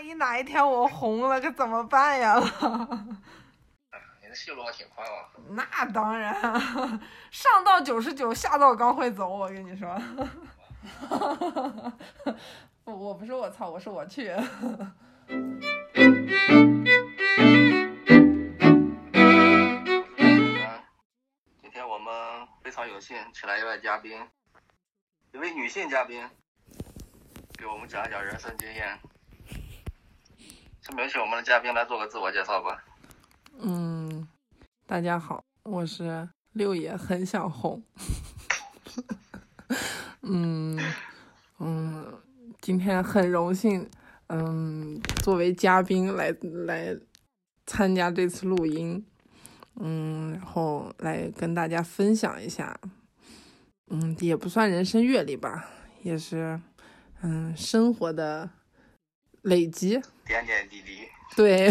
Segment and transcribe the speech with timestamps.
[0.00, 2.40] 万一哪一天我红了，可怎么办呀？
[4.22, 5.28] 你的戏路还挺宽啊。
[5.50, 6.32] 那当然，
[7.30, 9.94] 上到九十九，下到刚会走，我跟你说。
[12.82, 14.34] 不， 我不是我操，我是我去。
[21.60, 24.18] 今天我们非常有幸请来一位嘉宾，
[25.32, 26.26] 一位女性嘉宾，
[27.58, 28.98] 给我们讲一讲人生经验。
[30.90, 32.82] 下面有请我们的嘉宾来做个自我介绍吧。
[33.60, 34.26] 嗯，
[34.88, 37.80] 大家好，我是六爷，很想红。
[40.22, 40.76] 嗯
[41.60, 42.12] 嗯，
[42.60, 43.88] 今天很荣幸，
[44.26, 46.34] 嗯，作为嘉宾来
[46.66, 46.96] 来
[47.66, 49.06] 参加这次录音，
[49.76, 52.76] 嗯，然后来跟大家分享一下，
[53.90, 55.70] 嗯，也不算人生阅历吧，
[56.02, 56.60] 也是，
[57.22, 58.50] 嗯，生活的
[59.42, 61.08] 累积，点点滴滴。
[61.36, 61.68] 对，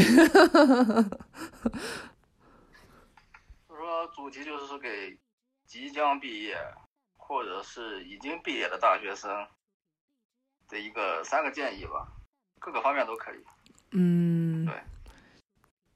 [3.68, 5.18] 就 说主题就是给
[5.66, 6.58] 即将毕业。
[7.32, 9.30] 或者是已经毕业的大学生
[10.68, 12.08] 的一个三个建议吧，
[12.58, 13.46] 各个方面都可以。
[13.92, 14.74] 嗯，对。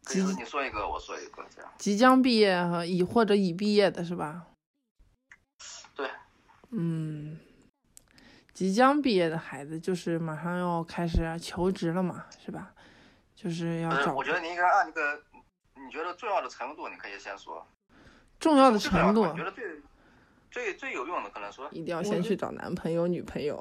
[0.04, 1.74] 其实你说一个，我说一个，这样。
[1.80, 4.46] 即将毕业和已或者已毕业的是吧？
[5.96, 6.08] 对。
[6.70, 7.40] 嗯，
[8.54, 12.72] 即将毕业的孩子就是马上要开始求职了嘛，是吧？
[13.36, 14.14] 就是要找。
[14.14, 15.22] 我觉得你应该按这个
[15.76, 17.66] 你觉得重要的程度，你可以先说。
[18.40, 19.26] 重要的程度。
[19.36, 19.64] 觉得最。
[20.52, 23.60] 最最有用的可能说，一定要先去找男朋友女朋友，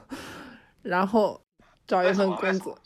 [0.82, 1.40] 然后
[1.86, 2.78] 找一份工作。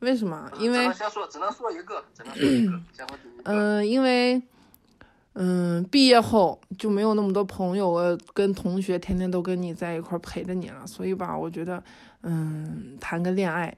[0.00, 0.46] 为什么？
[0.58, 2.82] 因为先说，只能说一个，只能说一个。
[3.44, 4.42] 嗯，因为
[5.40, 11.80] 嗯，毕业后就没有那么多朋友跟同学天天都跟你在一块陪着你了，所以吧，我觉得
[12.22, 13.72] 嗯，谈个恋爱。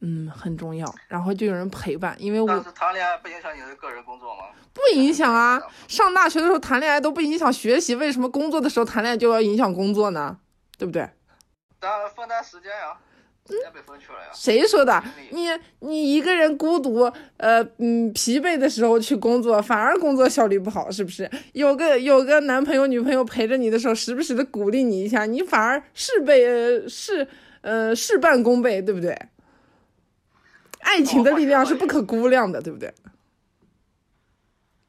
[0.00, 0.86] 嗯，很重要。
[1.08, 2.46] 然后就有人陪伴，因为我。
[2.46, 4.44] 但是谈恋爱不影响你的个人工作吗？
[4.72, 10.38] 不影响啊，上大学的时候谈恋爱都不影响学习，为什么工作的时候谈恋爱就要影响工作呢？
[10.76, 11.08] 对不对？
[11.80, 13.07] 当然分担时间呀，时
[14.34, 15.02] 谁说的？
[15.30, 15.48] 你
[15.80, 21.30] 你一个人孤独，呃嗯疲惫的时候去工作，反而工作效率不好，是不是？
[21.52, 27.26] 有个有个男朋友女朋友陪着你的时候，时不时的鼓励你一下，你反而事倍事
[27.62, 29.16] 呃事半功倍，对不对？
[30.80, 32.92] 爱情的力量是不可估量的，对不对？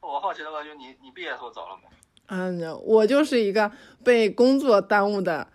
[0.00, 1.88] 我好奇的问就你你毕业时候找了没？
[2.28, 3.70] 嗯，我就是一个
[4.04, 5.46] 被工作耽误的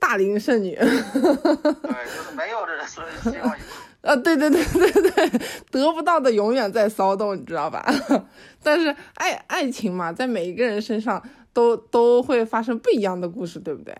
[0.00, 0.74] 大龄剩女。
[0.74, 3.64] 对，就是没有的人所以希望有。
[4.02, 5.40] 啊，对对对对对，
[5.70, 7.84] 得不到的永远在骚动，你知道吧？
[8.62, 11.22] 但是爱爱情嘛，在每一个人身上
[11.52, 13.94] 都都会发生不一样的故事，对不对？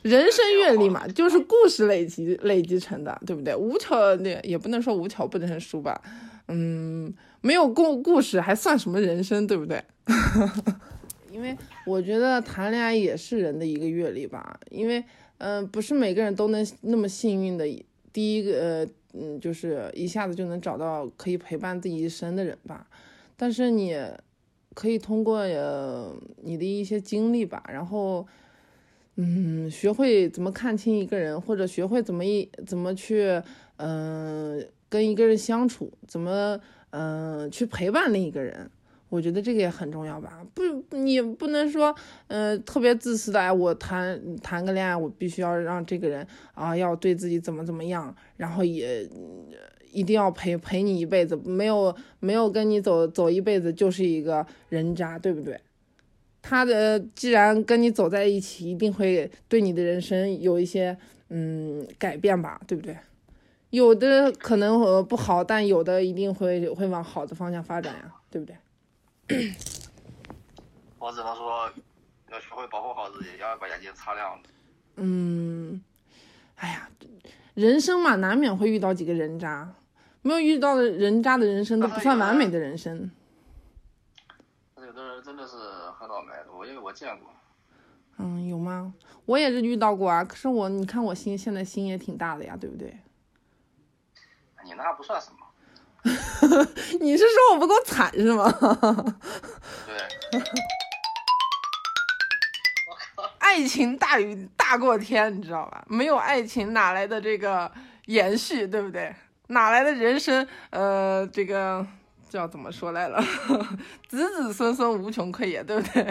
[0.00, 3.54] 人生阅历嘛，就是故事累积累积成的，对不对？
[3.54, 6.00] 无巧也也不能说无巧不成书吧，
[6.48, 7.12] 嗯，
[7.42, 9.84] 没有故故事还算什么人生，对不对？
[11.32, 11.56] 因为
[11.86, 15.02] 我觉得谈恋爱也是人的一个阅历吧，因为
[15.38, 17.66] 嗯，不是每个人都能那么幸运的，
[18.12, 22.86] 第一个呃嗯，就是一下子就能找到可以陪伴自己一生的人吧。
[23.36, 23.96] 但是你
[24.74, 28.26] 可以通过呃你的一些经历吧，然后。
[29.16, 33.42] 嗯，学会怎么看清一个人，或者学会怎么一怎么去，
[33.76, 38.70] 嗯，跟一个人相处，怎么嗯去陪伴另一个人，
[39.12, 40.40] 我觉得这个也很重要吧。
[40.54, 40.62] 不，
[40.96, 41.94] 你不能说，
[42.28, 49.06] 呃，特别自私的，哎，我谈谈个恋爱，我必须要让这个人啊，要对自己怎么怎么样，然后也
[49.92, 55.60] 一定要陪陪你一辈子，没有没有跟你走走一辈子就是一个人渣，对不对？
[56.40, 60.96] 他的既然跟你走在一起，一定会对你的人生有一些
[61.28, 62.96] 嗯改变吧，对不对？
[63.68, 68.56] 有的可能呃不好，但有的一定会会往好的方向发展呀，对不对？
[70.98, 71.70] 我只能说
[72.30, 74.40] 要学会保护好自己，要把眼睛擦亮。
[74.96, 75.82] 嗯，
[76.56, 76.88] 哎呀，
[77.54, 79.74] 人生嘛，难免会遇到几个人渣，
[80.22, 83.10] 没有遇到的人渣的人生都不算完美的人生。
[84.76, 85.56] 有的人真的是。
[85.98, 87.30] 很倒霉的，我因为我见过。
[88.16, 88.92] 嗯，有吗？
[89.24, 90.24] 我也是遇到过啊。
[90.24, 92.98] 可是我，你看我心现在心也挺大的呀，对不对？
[94.64, 95.41] 你那不算什么。
[97.00, 98.50] 你是说我不够惨是吗？
[100.30, 100.40] 对。
[103.38, 105.84] 爱情大于大过天，你知道吧？
[105.86, 107.70] 没有爱情哪来的这个
[108.06, 109.14] 延续，对不对？
[109.48, 110.46] 哪来的人生？
[110.70, 111.86] 呃，这个。
[112.30, 113.22] 叫怎么说来了？
[114.08, 116.02] 子子孙孙无穷匮也，对不对？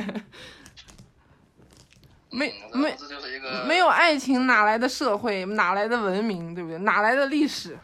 [2.30, 2.96] 没嗯没
[3.68, 6.78] 没有爱情哪来的社会，哪来的文明，对不对？
[6.78, 7.76] 哪来的历史？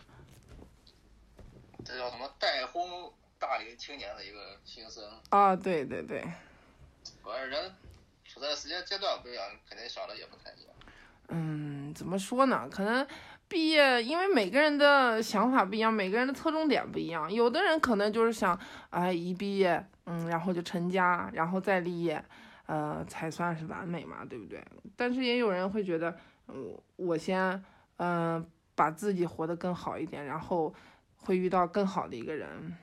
[2.39, 5.03] 带轰大龄青年的一个新生。
[5.29, 6.23] 啊，对对对，
[7.21, 7.71] 果然人
[8.25, 10.73] 处在时间阶段不一样，肯定想的也不太一样。
[11.29, 12.67] 嗯，怎么说呢？
[12.71, 13.05] 可能
[13.47, 17.31] 毕业，因为每个人的想法不一样，每个人的侧重点不一样。
[17.31, 18.57] 有的人可能就是想，
[18.89, 22.23] 哎，一毕业，嗯，然后就成家，然后再立业，
[22.65, 24.63] 呃，才算是完美嘛，对不对？
[24.95, 26.17] 但是也有人会觉得，
[26.47, 27.61] 嗯，我先，
[27.97, 30.73] 嗯、把自己活得更好一点，然后
[31.27, 32.73] 会遇到更好的一个人。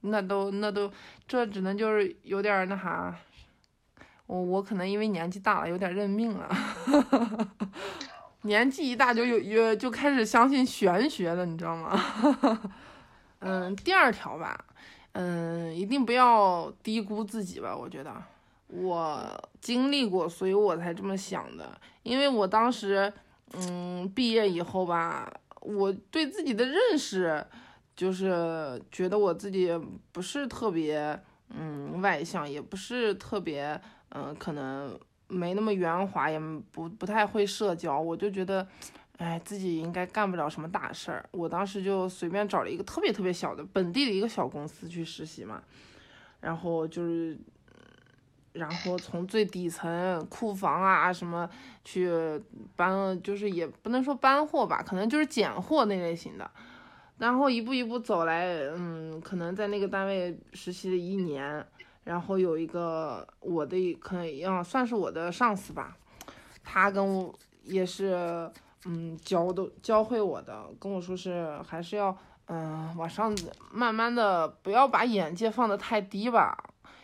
[0.00, 0.90] 那都那都，
[1.26, 3.14] 这只能就是有点那啥，
[4.26, 6.48] 我我可能因为年纪大了，有点认命了。
[8.42, 12.00] 年纪一大就有有就开始相信玄学了，你知道吗？
[13.40, 14.64] 嗯，第二条吧，
[15.12, 17.76] 嗯，一定不要低估自己吧。
[17.76, 18.14] 我觉得
[18.68, 21.78] 我经历过，所以我才这么想的。
[22.04, 23.12] 因为我当时，
[23.54, 25.28] 嗯，毕业以后吧，
[25.60, 27.44] 我对自己的认识
[27.96, 29.70] 就是觉得我自己
[30.12, 31.20] 不是特别，
[31.50, 36.38] 嗯，外向，也不是特别，嗯、可能没那么圆滑，也
[36.70, 38.66] 不不太会社交，我就觉得，
[39.16, 41.28] 哎，自己应该干不了什么大事儿。
[41.32, 45.62] 我当时就随便找了一个特别特别小的本地的一个小公司去实习嘛，
[46.40, 47.36] 然后就是，
[48.58, 51.48] 然后从最底层库房啊什么
[51.84, 52.10] 去
[52.76, 56.50] 搬，就是也不能说搬货吧，可能就是拣货那类型的。
[57.18, 58.46] 然后一步一步走来，
[58.76, 61.66] 嗯，可能在那个单位实习了一年，
[62.04, 65.96] 然后有一个我的可能要算是我的上司吧，
[66.62, 68.50] 他跟我也是，
[68.86, 72.16] 嗯，教都教会我的，跟我说是还是要，
[72.46, 73.36] 嗯，往上
[73.72, 76.56] 慢慢的不要把眼界放得太低吧。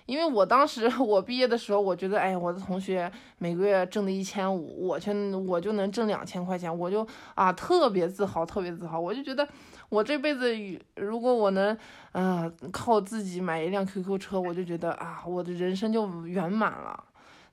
[0.06, 5.12] 因为我当时 我毕业的时候，我觉得，哎，我的同学每个月挣的一千五，我却
[5.47, 9.49] 我就能挣两千块钱，我就啊特别自豪，特别自豪，我就觉得
[9.89, 10.55] 我这辈子
[10.97, 11.77] 如果我能，
[12.12, 17.05] 呃，靠自己买一辆 QQ 车，我就觉得啊，我的人生就圆满了。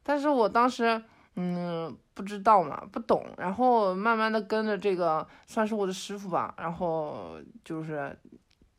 [0.04, 1.02] 但是我当时，
[1.36, 8.18] 嗯，不知道嘛，不懂，然后慢慢的跟着这个算是我的师傅吧，然后就是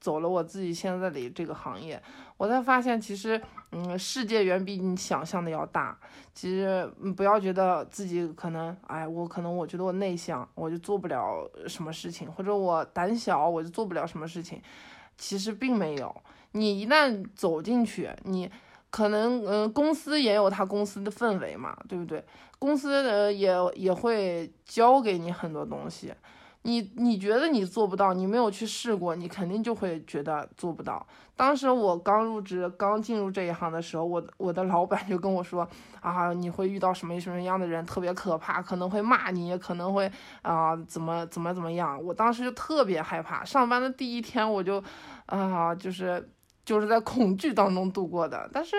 [0.00, 2.02] 走了我自己现在的这个行业，
[2.36, 3.40] 我才发现其实，
[3.72, 5.98] 嗯，世界远比你想象的要大。
[6.34, 14.60] 其实，嗯不要觉得自己可能，哎，我可能我觉得我内向，我就做不了什么事情，或者我胆小，我就做不了什么事情。
[15.18, 16.14] 其实并没有，
[16.52, 18.50] 你一旦走进去，你
[18.90, 22.24] 可能，嗯、公司也有他公司的氛围嘛，对不对？
[22.58, 26.12] 公司呃也也会教给你很多东西。
[26.62, 31.04] 你你觉得你做不到，你没有去试过，你肯定就会觉得做不到。
[31.34, 35.66] 当时我刚入职、刚进入这一行的时候，我我的老板就跟我说
[36.00, 40.10] 啊，你会遇到什么什么样的人，特别可怕，可能会骂你，也可能会
[40.42, 42.00] 啊、怎么怎么怎么样。
[42.04, 44.80] 我当时就特别害怕，上班的第一天我就
[45.26, 46.30] 啊、就是
[46.64, 48.48] 就是在恐惧当中度过的。
[48.52, 48.76] 但是，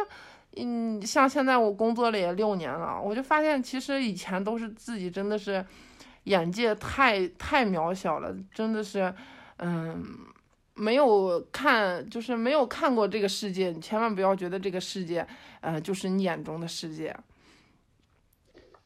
[0.56, 5.66] 嗯，像现在我工作了也六年了，我就发现其实以前都是自己真的是
[6.24, 9.14] 眼界太太渺小了，真的是，
[9.58, 10.04] 嗯。
[10.76, 15.24] 没有看，就是没有看过这个世界，你千万不要觉得这个世界，
[15.62, 17.16] 呃，就是你眼中的世界，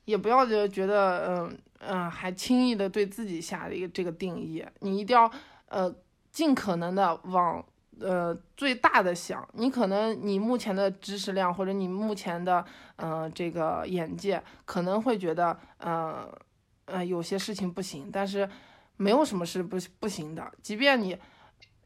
[0.04, 5.32] 也不要就觉得，嗯、嗯、还轻易的对自己下一个这个定义，你一定要，
[5.70, 5.96] 呃，
[6.30, 7.66] 尽可能的往，
[8.02, 9.48] 呃，最大的想。
[9.54, 12.66] 你可能你目前的知识量或者你目前的，
[12.98, 16.30] 呃，这个眼界可能会觉得，呃，
[16.88, 18.50] 呃，有些事情不行，但是
[18.98, 21.18] 没有什么是不不行的，即便你。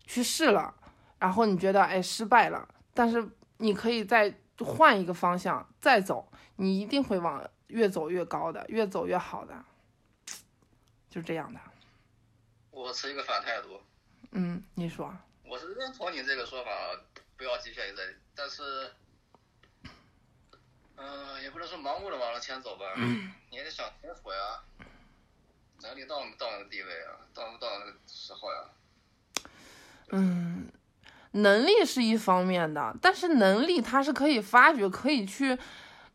[0.03, 0.73] 去试了，
[1.19, 3.25] 然后你觉得哎失败了，但是
[3.57, 9.63] 你可以再换一个方向再走，你一定会往越走越高的，越走越好的，
[11.09, 11.61] 就这样的。
[12.71, 13.79] 我持一个反态度，
[14.31, 15.15] 嗯，你说，
[15.45, 16.69] 我是认同你这个说法，
[17.37, 18.91] 不要局限于这里，但是，
[20.97, 22.85] 嗯、也不能说盲目的往前走吧，
[23.49, 24.61] 你也得想清楚呀，
[25.83, 29.45] 能力到没到那个地位啊，到没到那个时候呀。
[30.11, 30.67] 嗯，
[31.31, 35.57] 能力是一方面的，但是能力它是可以发掘，可以去。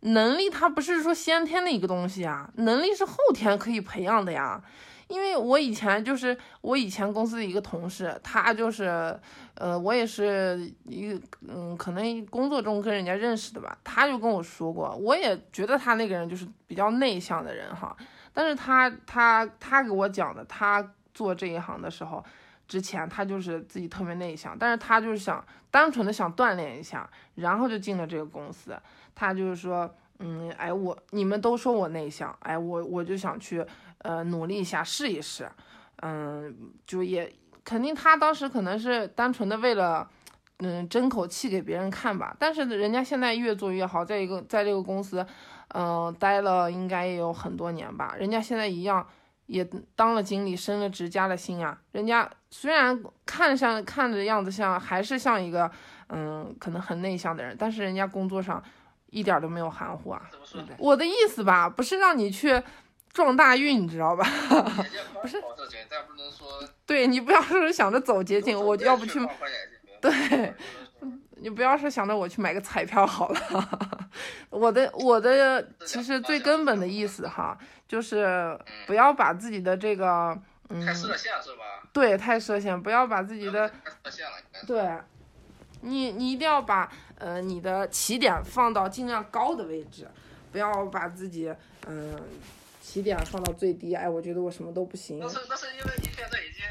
[0.00, 4.62] 能力它不是说先天的一个东西啊，能力是后天可以培养的呀。
[5.08, 9.18] 因为我以前就是我以前公司的一个同事，他就是，
[9.54, 17.96] 呃，我也是一个，嗯，可能工作中跟人家认识的吧，他就跟我说过，我也觉得他那个人就是比较内向的人哈，
[18.32, 22.24] 但是他他他给我讲的，他做这一行的时候。
[22.68, 28.76] 之前他就是自己特别内向，但是他就是想单纯的想锻炼一下，然后就进了这个公司。
[29.14, 33.64] 他就是说，嗯，哎，我你们都说我内向，哎，我我就想去
[34.06, 35.50] 呃努力一下试一试，
[36.02, 36.54] 嗯，
[36.86, 37.32] 就也
[37.64, 40.08] 肯定他当时可能是单纯的为了
[40.58, 45.26] 嗯争口气给别人看吧，但是人家现在越做越好，在一个在这个公司，
[45.74, 49.04] 嗯、待了应该也有很多年吧，人家现在一样
[49.46, 55.70] 也当了经理，升了职，加了薪啊，人家虽然看上看着样子像还是像一个
[56.08, 58.62] 嗯可能很内向的人，但是人家工作上
[59.10, 60.22] 一点都没有含糊啊。
[60.78, 62.62] 我的意思吧，不是让你去
[63.16, 64.22] 撞大运，你知道吧？
[65.22, 65.42] 不是
[66.84, 69.18] 对你不要说是想着走捷径，我要不去。
[70.02, 70.54] 对
[71.36, 73.40] 你不要是想着我去买个彩票好了。
[74.50, 77.56] 我的我的其实最根本的意思哈，
[77.88, 81.88] 就是不要把自己的这个嗯太设限是吧？
[81.94, 83.72] 对太设限，不要把自己的。
[84.66, 84.90] 对，
[85.80, 90.06] 你你一定要把呃你的起点放到尽量高的位置，
[90.52, 91.50] 不要把自己
[91.88, 92.14] 嗯、
[92.86, 93.92] 起点放到最低。
[93.96, 95.28] 哎，我觉得我什么都不行那。
[95.28, 96.62] 是那是因为你现在已经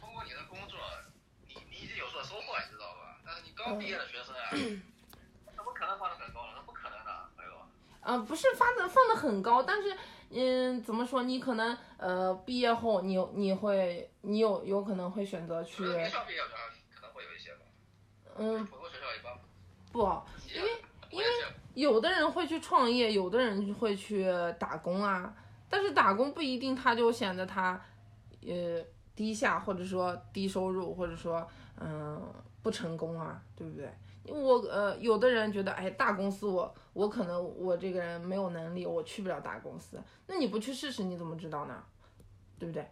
[0.00, 0.78] 通过你的工作，
[1.46, 3.20] 你你已经有所收获，你知道吧？
[3.26, 4.48] 但是你刚毕业的学生啊，
[5.54, 6.52] 怎么可能放得很高呢？
[6.56, 7.52] 那不可能的，朋友。
[8.00, 9.94] 啊、不是发的放的很高，但是
[10.30, 11.22] 嗯，怎么说？
[11.22, 16.48] 你可能呃毕业后你你会你有有可能会选择去学校毕业的
[16.94, 17.66] 可能会有一些吧，
[18.38, 19.38] 嗯普通学校一般
[19.92, 20.00] 不，
[20.56, 20.70] 因为
[21.10, 21.26] 因为
[21.74, 24.26] 有的人会去创业，有的人会去
[24.58, 25.34] 打工啊，
[25.68, 27.80] 但是打工不一定他就显得他
[28.46, 28.82] 呃
[29.14, 31.46] 低下，或者说低收入，或者说
[31.78, 32.20] 嗯、
[32.62, 33.90] 不成功啊，对不对？
[34.26, 41.82] 我呃有的人觉得哎大公司我我可能我这个人没有能力，我去不了大公司，那你不去试试你怎么知道呢？
[42.58, 42.86] 对不对？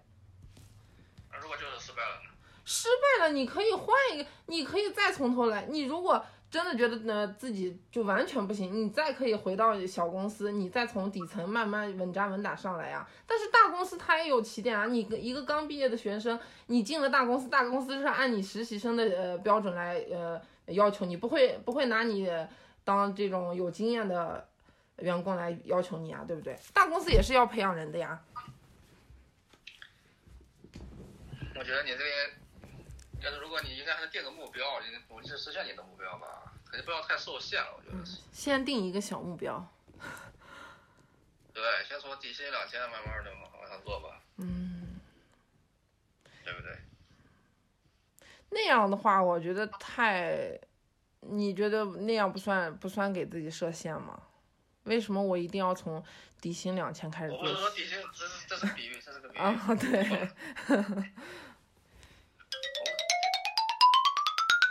[1.40, 2.30] 如果就是失败了呢？
[2.64, 2.88] 失
[3.20, 5.66] 败了，你可以换一个，你可以再从头来。
[5.66, 13.06] 你如果真的觉得呢自己就完全不行，你再可以回到小公司，你再从底层慢慢稳扎稳打上来呀。
[13.26, 22.30] 但是大公司它也有起点啊，你一个刚毕业的学生，你进了大公司，大公司是按你实习生的呃标准来呃要求你，不会不会拿你
[22.82, 24.48] 当这种有经验的
[24.96, 26.58] 员工来要求你啊，对不对？
[26.72, 28.18] 大公司也是要培养人的呀。
[31.54, 32.04] 我觉得你这个，
[33.20, 36.37] 但是如果你应该还是定个目标，你努力实现你的目标吧，
[36.78, 37.74] 肯定不要太受限了。
[37.76, 39.68] 我觉得是，先定一个小目标，
[41.52, 45.00] 对，先从底薪两千慢慢的往上做吧，嗯。
[46.44, 46.78] 对不对？
[48.50, 50.58] 那样的话，我觉得太，
[51.20, 54.22] 你觉得那样不算不算给自己设限吗？
[54.84, 56.02] 为什么我一定要从
[56.40, 59.42] 底薪两千开始做我说底薪，这是这是比喻，这是个比喻。
[59.42, 59.74] 啊？
[59.74, 59.90] 对，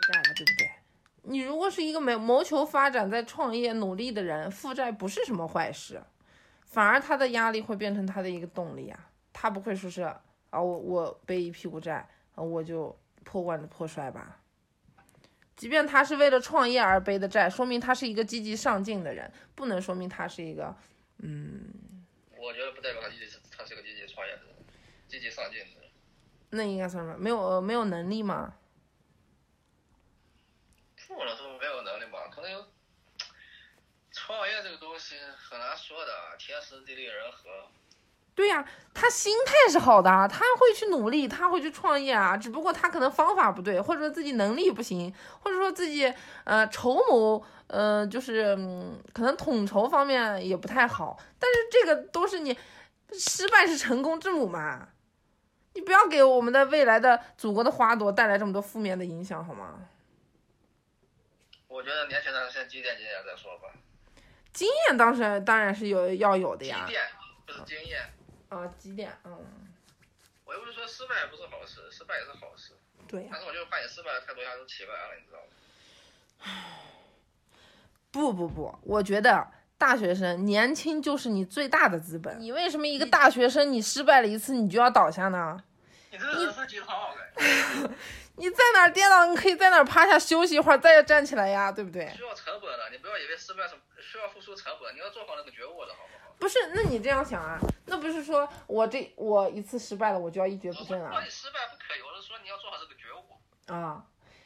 [0.08, 0.72] 债了，对不对？
[1.30, 6.02] 你如果是一个没谋求发展、在创业努力的人，负债不是什么坏事，
[6.66, 9.10] 反而他的压力会变成他的一个动力啊。
[9.34, 14.40] 他不会说是啊，我我背一屁股债，啊我就破罐子破摔吧。
[15.58, 20.74] 即便他是为了创业而背的债，说明他是一个积极上进的人，不能说明他是一个
[21.18, 22.06] 嗯，
[22.38, 24.56] 我觉得不代表他积极，他是个积极创业的人，
[25.08, 25.90] 积极上进的人。
[26.52, 27.18] 那应该算什么？
[27.18, 28.54] 没有呃没有能力吗？
[31.18, 32.64] 不能说没有能力吧，可能有。
[34.12, 37.50] 创业这个东西很难说的，天时地利人和。
[38.36, 48.56] 对呀、他心态是好的，他会去努力，他会去创业啊，只不过他可能方法不对，或者说自己能力不行，或者说自己呃筹谋呃就是
[49.12, 52.56] 可能统筹方面也不太好，但是这个都是你
[53.12, 54.90] 失败是成功之母嘛，
[55.74, 59.80] 你不要给我们的未来的祖国的花朵带来这么多负面的影响好吗？
[61.78, 63.70] 我觉得年轻人先积淀积淀再说吧。
[64.52, 67.04] 经验当然当然是有要有的呀，积淀
[67.46, 68.02] 不是经验。
[68.50, 69.46] 啊积淀，嗯，
[70.44, 72.74] 我又不是说失败不是好事，失败也是好事。
[73.08, 76.56] 对呀、但是我就怕你失败的太多，一下都起不来了，你知道吗？
[78.10, 82.40] 不不不，我觉得大学生年轻就是你最大的资本。
[82.40, 85.64] 你为什么一个大学生你失败了一次你就要倒下呢？
[86.10, 87.14] 你这个人生鸡汤，
[88.38, 92.08] 你在哪儿跌倒，你可以在哪儿趴下休息一会儿，再站起来呀，对不对？
[92.16, 96.36] 需要成本的，你不要以为失败是需要付出成本，你要做好那个觉悟的，好不好？
[96.40, 97.60] 不是，那你这样想啊？
[97.88, 103.74] 那不是说我这我一次失败了，我就要一蹶不振啊我说你失败不可以，我是说你要做好这个觉悟。
[103.74, 104.06] 啊！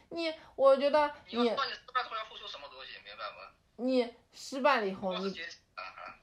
[0.10, 3.52] 你我觉得你你要知道你失败之后要付出什么东西，明白吗？
[3.76, 5.36] 你失败了以后，你。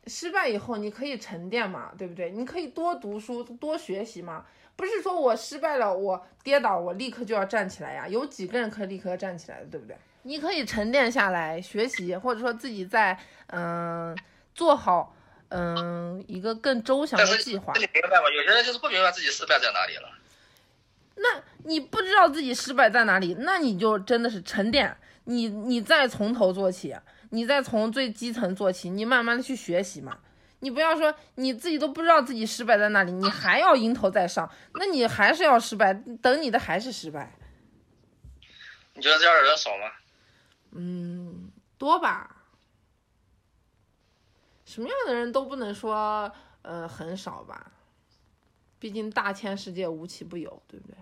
[0.07, 2.31] 失败以后你可以沉淀嘛，对不对？
[2.31, 4.47] 你可以多读书，多学习嘛。
[4.79, 8.07] 不是说我失败了，我跌倒，我立刻就要站起来呀。
[8.07, 9.97] 有几个人可以立刻站起来的，对不对？
[10.23, 13.19] 你可以沉淀下来学习，或者说自己在
[13.49, 14.17] 嗯、
[14.55, 15.13] 做好
[15.49, 17.81] 嗯、一个更周详的计划你。
[17.81, 18.31] 明白吗？
[18.33, 20.09] 有些人就是不明白自己失败在哪里了。
[21.17, 26.95] 那你不知道自己失败在哪里，那你就真的是沉淀，你你再从头做起，
[27.31, 30.19] 你再从最基层做起，你慢慢的去学习嘛。
[30.61, 37.33] 你不要说你自己都不知道自己失败在哪里，你还要迎头再上，那你还是要失败，等你的还是失败。
[38.95, 39.93] 你觉得这样的人少吗？
[40.73, 42.35] 嗯，多吧。
[44.67, 46.31] 什么样的人都不能说，
[46.63, 47.73] 呃，很少吧。
[48.81, 50.97] 毕竟大千世界无奇不有，对不对？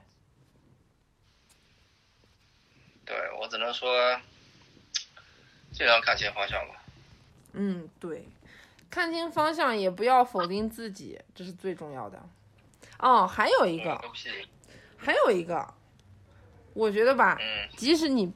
[3.04, 4.20] 对我只能说，
[5.72, 6.82] 尽量看清方向吧。
[7.52, 8.28] 嗯，对，
[8.90, 12.23] 看清方向，也不要否定自己，这是最重要的。
[12.99, 14.11] 哦，还有一个嗯，
[14.97, 15.66] 还有一个，
[16.73, 18.33] 我觉得吧，嗯即使你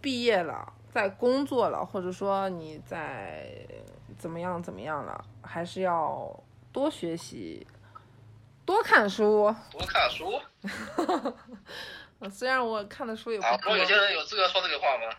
[0.00, 3.66] 毕业了，在工作了，或者说你在
[4.16, 6.32] 怎么样怎么样了，还是要
[6.72, 7.66] 多学习，
[8.64, 9.54] 多看书。
[9.70, 10.40] 多看书
[12.20, 13.56] 呃 虽然我看的书也不啊！
[13.56, 15.12] 多，说有些人有资格说这个话吗？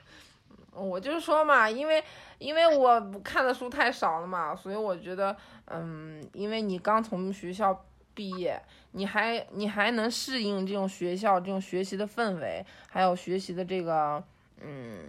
[0.79, 2.03] 我就说嘛，因为
[2.37, 14.23] 因为我看的书太少了嘛，所以我觉得，嗯，因为你刚从学校毕业，你还你还能适应这种学校这种学习的氛围，还有学习的这个，
[14.61, 14.99] 嗯，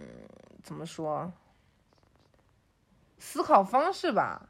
[0.61, 1.31] 怎么说，
[3.17, 4.49] 思考方式吧，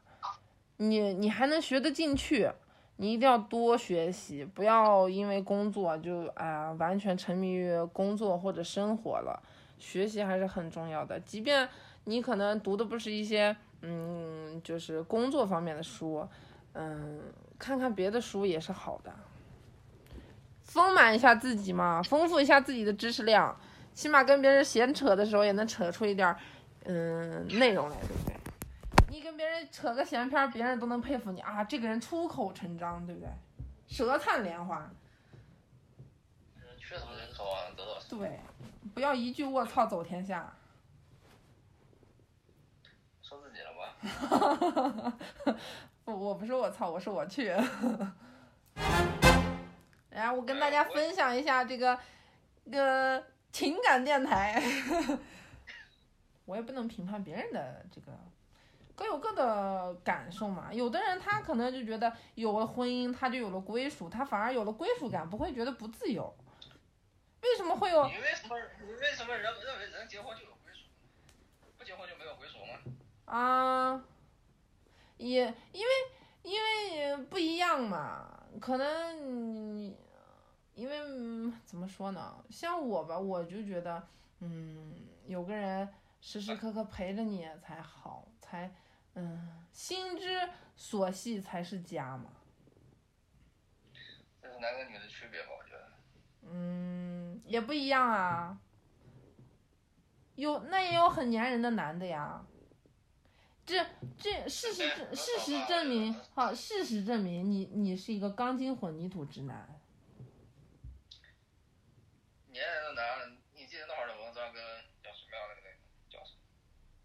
[0.76, 2.50] 你你还能学得进去。
[2.96, 9.42] 你一定要多学习，不要因为工作就哎呀完全沉迷于工作或者生活了。
[9.82, 11.68] 学习还是很重要的，即便
[12.04, 16.24] 你可能读的不是一些嗯，就是工作方面的书，
[16.74, 17.20] 嗯，
[17.58, 19.12] 看看别的书也是好的，
[20.62, 23.58] 丰满一下自己嘛，丰富一下自己的知识量，
[23.92, 26.38] 起码跟别人闲扯的时候也能扯出一点儿
[26.84, 28.36] 嗯内容来，对不对？
[29.10, 33.28] 你跟别人扯个闲篇儿，别人都能佩服你啊，这个人出口成章，对不对？
[33.88, 34.88] 舌灿莲花，
[36.78, 38.00] 确实人口啊得到。
[38.08, 38.38] 对，
[38.94, 40.52] 不要一句卧槽走天下。
[43.22, 45.18] 说自己了吗？
[46.04, 47.54] 不，我不是我操，我是我去。
[50.10, 51.98] 然后我跟大家分享一下这个
[52.66, 54.62] 这个情感电台。
[56.44, 58.12] 我也不能评判别人的这个，
[58.94, 60.74] 各有各的感受嘛。
[60.74, 66.34] 有的人他可能就觉得有了婚姻，他就有了归属，他反而有了归属感，不会觉得不自由。
[67.42, 70.86] 为什么会有你为什么你为什么人认为人结婚就有归属？
[71.76, 72.78] 不结婚就没有归属吗？
[73.24, 74.04] 啊，
[75.16, 75.92] 也因为
[76.42, 79.96] 因为不一样嘛，可能你
[80.74, 82.44] 因为、嗯、怎么说呢？
[82.50, 84.08] 像我吧，我就觉得，
[84.40, 85.88] 嗯，有个人
[86.20, 88.74] 时时刻刻陪着你才好，才
[89.14, 92.30] 嗯，心之所系才是家嘛。
[94.40, 95.48] 这是男跟女的区别吧？
[95.58, 95.92] 我觉得。
[96.44, 98.60] 嗯，也不一样啊。
[100.34, 102.44] 有那也有很粘人的男的呀。
[103.64, 103.86] 这
[104.18, 109.80] 这事实证事实证明，好，事实证明你你是一个钢筋混凝土直男。
[112.52, 114.62] 粘人的男，你记得那会儿的文章跟
[115.02, 115.76] 叫什么样的那个
[116.10, 116.40] 叫什么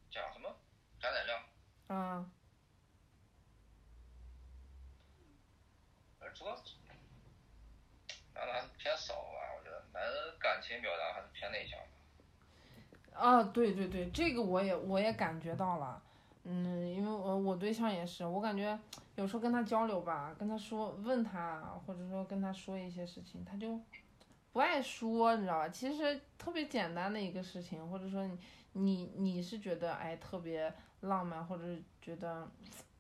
[0.10, 0.58] 讲什么
[1.00, 1.44] 贾乃亮，
[1.88, 2.32] 啊，
[6.20, 6.76] 而主要是
[8.34, 9.14] 男的偏少
[10.62, 11.80] 感表达还是偏内向。
[13.14, 16.02] 啊，对对对，这个我也我也感觉到了，
[16.44, 18.78] 嗯，因为我我对象也是，我感觉
[19.16, 23.80] 有时候跟他交流吧，跟他说问他，或者说跟他说一些事情，他就
[24.52, 25.70] 不爱说，你知道吧？
[25.70, 28.38] 其实特别简单的一个事情，或者说你
[28.74, 31.64] 你你是觉得哎特别浪漫，或者
[32.00, 32.48] 觉得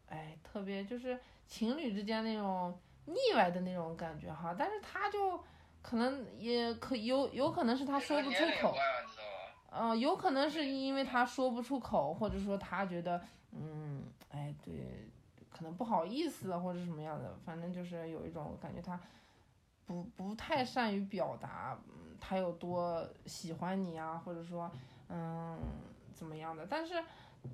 [0.10, 5.44] 哎特别就是情侣之间那种腻歪的那种感觉哈，但是他就
[5.88, 8.76] 可能也可有有可能是他说不出口。
[9.70, 13.22] 嗯、有可能是因为他说不出口，或者说他觉得，
[13.52, 15.08] 嗯，哎，对，
[15.50, 19.00] 可能不好意思或者什么样的，反正就是有一种感觉他
[19.86, 24.70] 不不太善于表达，嗯，他有多喜欢你啊，或者说，
[25.10, 25.58] 嗯，
[26.14, 26.66] 怎么样的。
[26.68, 26.96] 但是，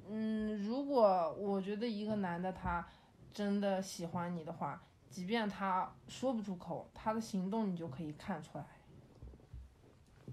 [0.10, 2.88] 嗯，如果我觉得一个男的他
[3.34, 4.82] 真的喜欢你的话，
[5.13, 8.65] 即便他说不出口，他的行动你就可以看出来。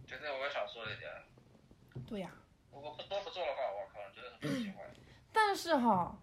[0.07, 1.13] 就这我也想说一点，
[2.07, 2.33] 对呀、
[2.73, 4.87] 如果不说不做的话，我可能真的是不喜欢。
[5.31, 6.19] 但是哈，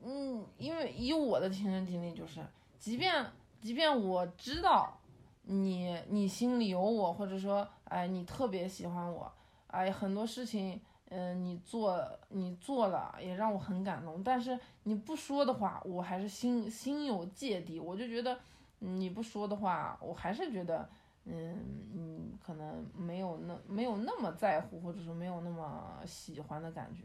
[0.00, 2.42] 嗯，因为以我的亲身经历就是，
[2.78, 4.98] 即便即便我知道
[5.42, 9.30] 你你心里有我，或者说哎你特别喜欢我，
[9.66, 17.80] 哎，很多事情，嗯、你做你做了也让我很感动，但是你不说的话，我还是心心有芥蒂。
[17.80, 18.38] 我就觉得
[18.80, 20.88] 嗯你不说的话，我还是觉得，
[21.24, 27.04] 嗯，你可能没有那没有那么在乎，或者是没有那么喜欢的感觉。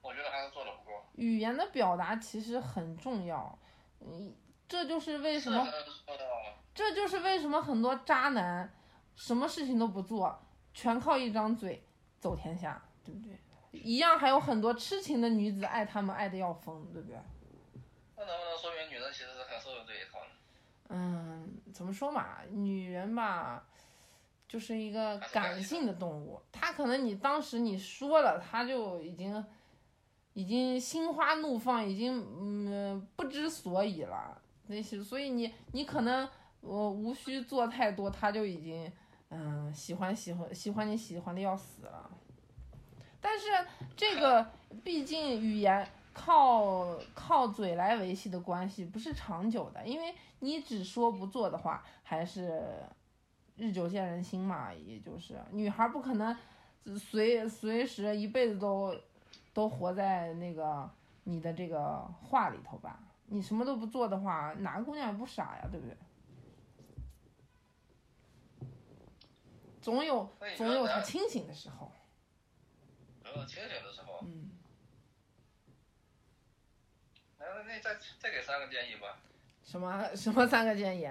[0.00, 1.04] 我觉得还是做的不够。
[1.16, 3.58] 语言的表达其实很重要，
[4.00, 4.34] 嗯，
[4.66, 5.66] 这就是为什么。
[6.74, 8.72] 这就是为什么很多渣男
[9.16, 10.38] 什么事情都不做，
[10.72, 11.82] 全靠一张嘴
[12.20, 13.38] 走天下，对不对？
[13.72, 17.18] 一样还有很多痴情的女子爱他们爱的要疯，对不对？
[18.16, 20.30] 那能不能说明女人其实是很受用这一套呢？
[20.88, 23.62] 嗯，怎么说嘛，女人吧，
[24.48, 29.44] 就是一个感性的动物，她可能你当时你说了，她就已经
[30.32, 34.40] 已经心花怒放，已经嗯不知所以了。
[34.66, 36.28] 那些，所以你你可能
[36.60, 38.90] 我无需做太多，她就已经
[39.30, 42.10] 嗯喜欢喜欢喜欢你喜欢的要死了。
[43.20, 43.46] 但是
[43.96, 44.48] 这个
[44.82, 52.62] 毕竟语言靠靠嘴来维系的关系不是长久的，因为你只说不做的话，还是
[53.56, 56.36] 日久见人心嘛，也就是女孩不可能
[56.96, 58.94] 随随时一辈子都
[59.52, 60.88] 都活在那个
[61.24, 62.98] 你的这个话里头吧。
[63.26, 65.94] 你什么都不做的话，哪个姑娘也不傻呀，对不对？
[69.88, 71.90] 总有总有他清醒的时候。
[73.46, 74.50] 清醒的时候，嗯，
[77.38, 79.18] 那那你再再给三个建议吧，
[79.64, 81.08] 什么什么 三个建议？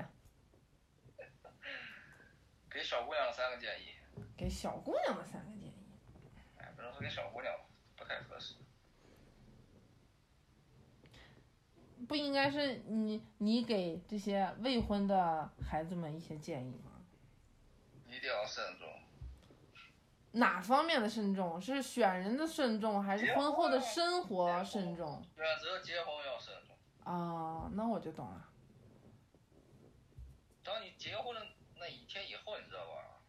[2.70, 3.96] 给小姑娘三个建议。
[4.38, 5.74] 给小姑娘的三个建议。
[6.58, 7.52] 哎，不能说给小姑娘，
[7.96, 8.54] 不太合适。
[12.08, 16.87] 不应该是你你给这些未婚的孩子们一些建议吗？
[18.28, 18.88] 要慎重。
[20.32, 21.60] 哪方面的慎重？
[21.60, 25.24] 是选人的慎重，还是婚后的生活慎重？
[25.36, 26.78] 选择结婚要慎重。
[27.04, 28.50] 啊，那我就懂了。
[30.64, 33.22] 当你结婚的那一天以后，你知道吧？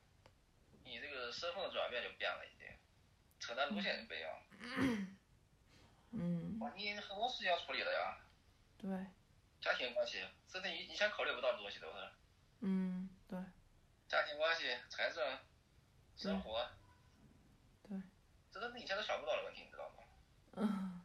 [0.84, 2.78] 你这个身份的转变就变了一点，
[3.38, 4.42] 承担路线就不一样了。
[6.10, 8.18] 嗯，哇，你很多事情要处理的呀，
[8.78, 8.88] 对，
[9.60, 11.94] 家庭关系，这是你以前考虑不到的东西，都是
[12.60, 13.38] 嗯，对，
[14.08, 15.22] 家庭关系、财政、
[16.16, 16.66] 生活，
[17.86, 18.00] 对，
[18.50, 19.94] 这都是以前都想不到的问题，你知道吗？
[20.56, 21.02] 嗯，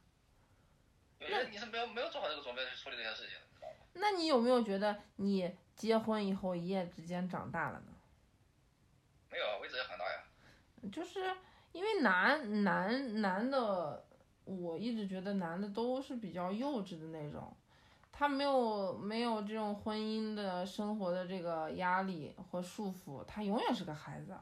[1.20, 3.76] 有些你是没有没有做好这个准备去处理这些事情，你知道吗？
[3.94, 7.94] 那你有没有觉得你结婚以后一夜之间长大了呢？
[9.30, 10.24] 没有啊，我一直也很大呀。
[10.92, 11.20] 就是
[11.74, 14.06] 因为男男男的，
[14.46, 17.56] 我一直觉得男的都是比较幼稚的那种，
[18.16, 24.38] 他没有没有这种婚姻的生活的这个压力和束缚，他永远是个孩子。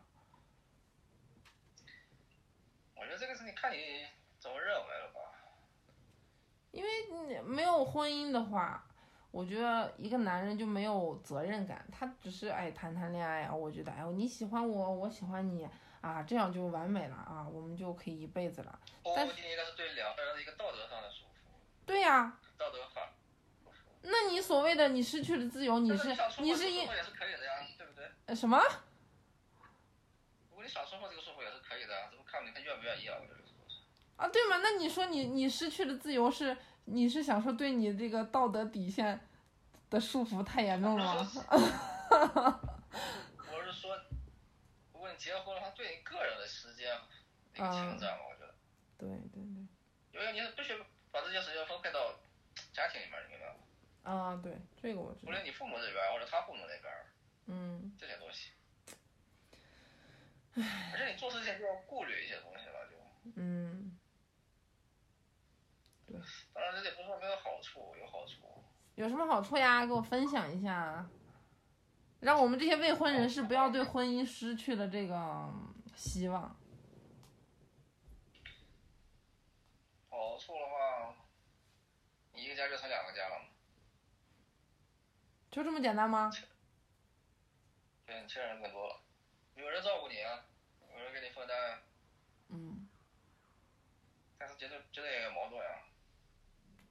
[2.93, 3.77] 我觉得这个事情看你
[4.37, 5.21] 怎么认为了吧。
[6.71, 8.85] 因为你没有婚姻的话，
[9.31, 15.67] 我觉得一个男人就没有责任感，他只是哎谈谈恋爱啊，我觉得哎你喜欢我，我喜欢你
[16.01, 18.79] 啊，这样就完美了啊，我们就可以一辈子了。
[19.15, 23.09] 但婚姻应该是对两个人的一个道德上的束缚，对呀、道德法。
[24.03, 26.07] 那你所谓的你失去了自由，你是
[26.39, 28.09] 你是因也是可以的呀，对不对？
[28.25, 28.57] 呃什么？
[30.49, 33.77] 如果你想生活这个束缚也是可以的，这不过看你看愿不愿意啊，我觉得这个是。
[34.17, 34.57] 啊，对吗？
[34.63, 39.27] 那你说你你失去了自由是你是想说对你这个道德底线
[39.89, 41.31] 的束缚太严重了吗？
[43.53, 43.95] 我是说，
[44.93, 46.97] 如果你结婚的话对你个人的时间
[47.53, 48.53] 一个侵占嘛，我觉得，
[48.97, 49.43] 对对
[50.11, 50.75] 对，因为你是必须
[51.11, 52.19] 把这些时间分配到
[52.73, 53.55] 家庭里面，你明白吗？
[54.03, 56.93] 啊对，这个我知道，无论你父母那边或者他父母那边
[57.47, 58.51] 嗯这些东西，
[60.55, 62.95] 唉而且你做事情就要顾虑一些东西了，就
[63.35, 63.97] 嗯，
[66.07, 66.19] 对
[66.53, 68.63] 当然这也不是说没有好处，有好处。
[68.95, 69.85] 有什么好处呀？
[69.85, 71.09] 给我分享一下，
[72.19, 76.55] 让我们这些未婚人士不要对婚姻失去了这个嗯希望。
[80.09, 81.15] 好处的话，
[82.33, 83.45] 你一个家就成两个家了嘛，
[85.51, 86.31] 就这么简单吗？
[88.05, 89.01] 对你亲人更多了，
[89.55, 90.45] 有人照顾你啊，
[90.95, 91.81] 有人给你分担，
[92.49, 92.87] 嗯
[94.37, 95.83] 但是绝对绝对也有矛盾啊。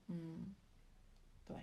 [0.08, 0.54] 嗯，
[1.46, 1.56] 对。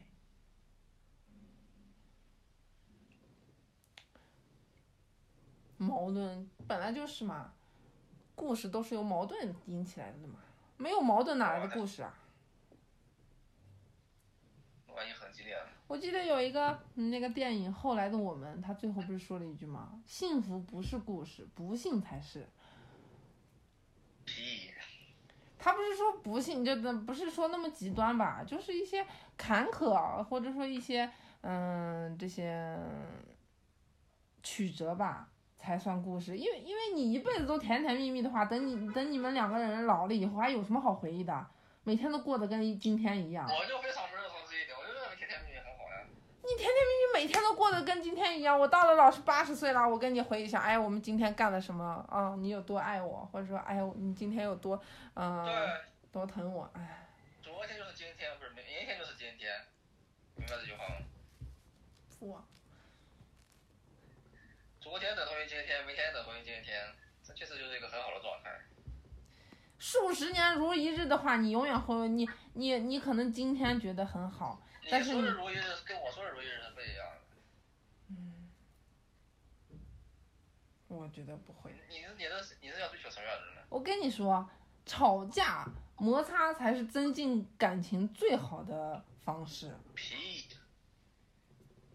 [5.77, 7.53] 矛盾本来就是嘛，
[8.35, 10.39] 故事都是由矛盾引起来的嘛，
[10.77, 12.17] 没有矛盾哪来的故事啊？
[14.87, 15.69] 万一很激烈呢？
[15.87, 20.01] 我记得有一个嗯那个电影《后来的我们》，他最后不是说了一句吗？
[20.05, 22.45] 幸福不是故事，不幸才是。
[24.25, 24.69] 屁，
[25.57, 29.05] 他不是说不幸，就的不是说那么极端吧，就是一些
[29.37, 31.09] 坎坷，或者说一些
[31.41, 32.77] 嗯这些
[34.43, 36.37] 曲折吧，才算故事。
[36.37, 41.47] 因为因为你一辈子都甜甜蜜蜜的话，等你等你们两个人老了以后，还有什么好回忆的？
[41.83, 43.47] 每天都过得跟今天一样。
[43.47, 46.03] 我就非常不认同这一点，我就认为甜甜蜜蜜很好呀。
[46.43, 48.59] 你甜甜蜜蜜每天都过得跟今天一样。
[48.59, 52.35] 我到了老师八十岁了，我跟你回忆一下，哎，我们今天干了什么啊？
[52.37, 54.81] 你有多爱我，或者说，哎，你今天有多
[55.13, 55.53] 嗯、对，
[56.11, 57.07] 多疼我，哎，
[57.41, 59.53] 昨天就是今天，不是明明天就是今天，
[60.35, 60.95] 明白这句话吗？
[62.19, 62.43] 我
[64.81, 66.81] 昨天等同于今天，明天等同于今天，
[67.23, 68.49] 这确实就是一个很好的状态。
[69.77, 77.21] 数十年如一日的话，你永远会，你你你可能今天觉得很好，你但是你说的如一日跟我说的如意人是不一样的。
[80.87, 81.75] 我觉得不会。
[81.89, 83.61] 你是你是你是要追求什么样的人呢？
[83.69, 84.49] 我跟你说，
[84.85, 90.45] 吵架摩擦才是增进感情最好的方式，屁，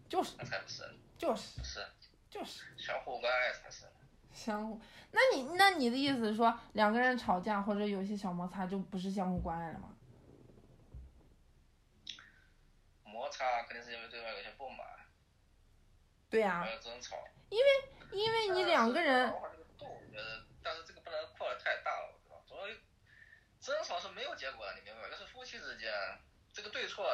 [0.07, 0.83] 就是那才不是，
[1.17, 1.83] 就是是
[2.29, 3.85] 就是相互关爱才是。
[4.31, 4.79] 相互。
[5.11, 9.89] 那你那你的意思是说，两个人吵架或者有一些小摩擦就不是相互关爱了吗？
[13.23, 14.85] 摩擦肯定是因为对方有些不满，
[16.29, 17.15] 对呀、还有争吵。
[17.49, 17.65] 因为
[18.11, 19.33] 因为你两个人
[20.61, 22.43] 但是这个不能扩的太大了，我知道。
[22.45, 22.67] 总有
[23.61, 25.07] 争吵是没有结果的，你明白吗？
[25.09, 25.89] 就是夫妻之间，
[26.51, 27.05] 这个对错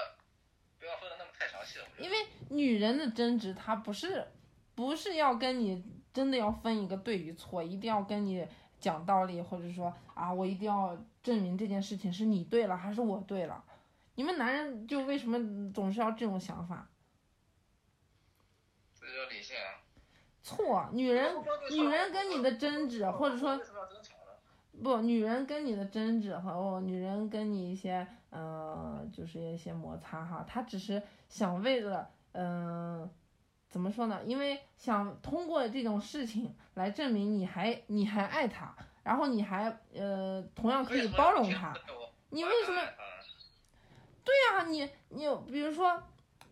[0.80, 1.86] 不要分的那么太详细了。
[2.00, 2.18] 因为
[2.50, 4.28] 女人的争执，她不是
[4.74, 8.48] 不是要跟你真的要分一个对与错，一定要跟你
[8.80, 13.64] 讲道理，或者说啊，我一定要证明这件事情是你对了还是我对了。
[14.20, 16.90] 你们男人就为什么总是要这种想法？
[18.94, 19.80] 这叫理性啊。
[20.44, 21.34] 错，女人
[21.72, 24.84] 女人跟你的争执，或者说为什么要争吵呢？
[24.84, 33.10] 不，女人跟你的争执和哦，女人跟你一些呃，就是一些摩擦哈，她只是想为了嗯、呃，
[33.70, 34.22] 怎么说呢？
[34.26, 41.74] 因为想通过这种事情来证明你还你还爱她，然后你还呃同样可以包容她。
[42.32, 42.82] 你为什么？
[44.30, 46.00] 对呀、你你比如说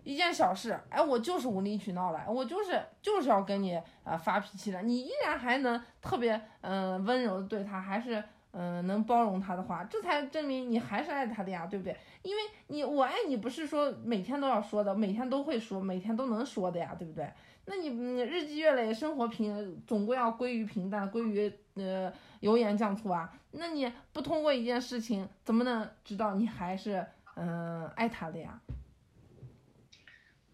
[0.04, 11.96] 一件小事，哎，我就是无理取闹了，我就是就是要跟你啊、呃发脾气了，你依然还能特别嗯、温柔的对他，还是嗯、能包容他的话，这才证明你还是爱他的呀，对不对？
[12.24, 17.30] 因为你我爱你不是说每天都要说的，每天都会说，每天都能说的呀，对不对？
[17.66, 23.32] 那你嗯日积月累，生活平总归要归于平淡，归于呃油盐酱醋啊。
[23.52, 27.06] 那你不通过一件事情，怎么能知道你还是
[27.38, 28.60] 嗯、呃爱他的呀？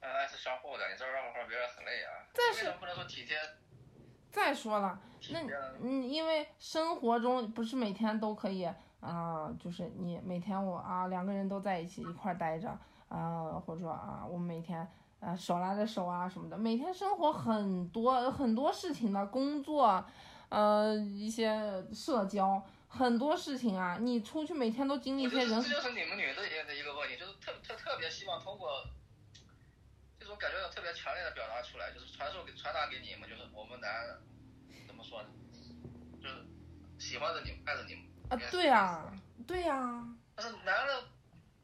[0.02, 2.28] 嗯，爱是相互的，你这样让别人很累啊。
[2.34, 3.38] 但是为什么不能说体贴？
[4.30, 5.00] 再说了，
[5.32, 5.40] 那？
[5.82, 8.70] 嗯，因为生活中不是每天都可以
[9.00, 12.70] 啊、就是你每天我啊两个人都在一起一块儿待着
[13.10, 14.88] 啊、或者说啊我每天
[15.20, 20.04] 啊手拉着手啊什么的，每天生活很多很多事情的工作，
[20.50, 28.86] 呃一些社交很多事情啊，你出去每天都经历一些人得这就是你们女的一个一个问题，就是特特特别希望通过
[30.20, 34.22] 这种感觉要特别强烈的表达出来，就是传授给传达给你们，就是我们男人
[34.86, 35.30] 怎么说呢？
[36.22, 36.46] 就是
[37.00, 38.04] 喜欢着你们，爱着你们。
[38.30, 39.12] 啊对呀、
[39.48, 41.04] 对呀、但是男的，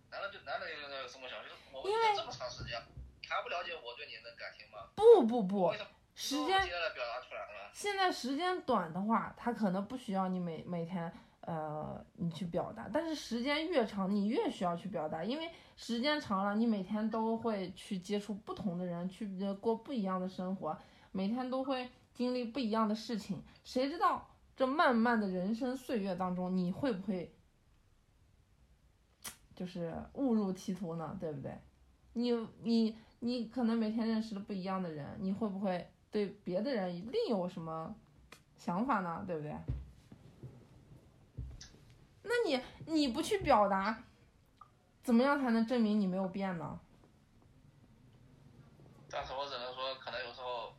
[0.09, 1.83] 男的就男的有有什么想，就是我
[2.15, 2.81] 这么长时间，
[3.21, 4.89] 你还不了解我对你的感情吗？
[4.95, 5.89] 不不不为，什么
[6.19, 6.59] 时间？
[7.71, 20.77] 现在时间短的话，他可能不需要你每每天呃你去表达，但是时间越长，你越需要去表达，因为时间长了，你每天都会去接触不同的人，去呃过不一样的生活，
[21.13, 24.27] 每天都会经历不一样的事情，谁知道
[24.57, 27.33] 这漫漫的人生岁月当中，你会不会
[29.55, 31.15] 就是误入歧途呢？
[31.17, 31.57] 对不对？
[32.11, 37.95] 你你你可能每天认识了不一样的人，你会不会对别的人另有什么
[38.57, 39.23] 想法呢？
[39.27, 39.55] 对不对？
[42.23, 44.03] 那你你不去表达，
[45.01, 46.79] 怎么样才能证明你没有变呢？
[49.09, 50.73] 但是我只能说，可能有时候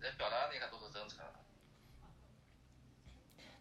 [0.00, 1.24] 人表达那个都是真诚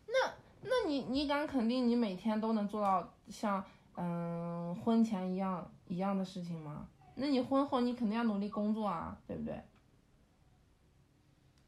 [0.08, 0.34] 那。
[0.62, 3.64] 那你你敢肯定你每天都能做到像
[3.96, 6.88] 嗯婚前一样一样的事情吗？
[7.16, 9.62] 那你婚后你肯定要努力工作啊，对不对？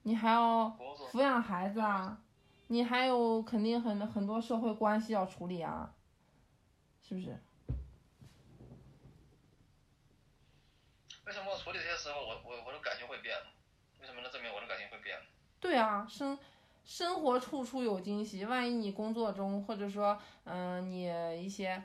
[0.04, 0.76] 你还要
[1.12, 2.22] 抚养孩子啊，
[2.68, 5.94] 你还有肯定很很多社会关系要处理啊，
[7.02, 7.40] 是不是？
[11.26, 13.34] 为为什么我处理这些时候，我我我的感情会变？
[14.02, 15.18] 为什么能证明我的感情会变？
[15.62, 16.38] 对啊，生
[16.84, 18.44] 生活处处有惊喜。
[18.44, 21.06] 万一你工作中，或者说，嗯、你
[21.42, 21.82] 一些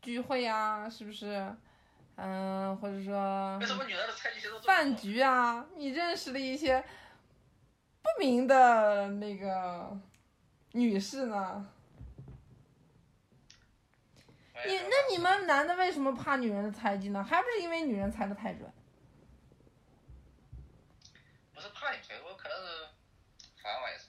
[0.00, 1.54] 聚会啊，是不是？
[2.16, 4.96] 嗯、或者说为什么女人的猜忌心都饭？
[4.96, 6.82] 局啊，你认识了一些
[8.02, 9.98] 不明的那个
[10.72, 11.72] 女士呢？
[14.54, 17.22] 哎你那你们男的为什么怕女人的猜忌呢？
[17.22, 18.72] 还不是因为女人猜的太准？
[21.54, 22.88] 不是怕你猜，我可能是
[23.62, 24.08] 烦我也是。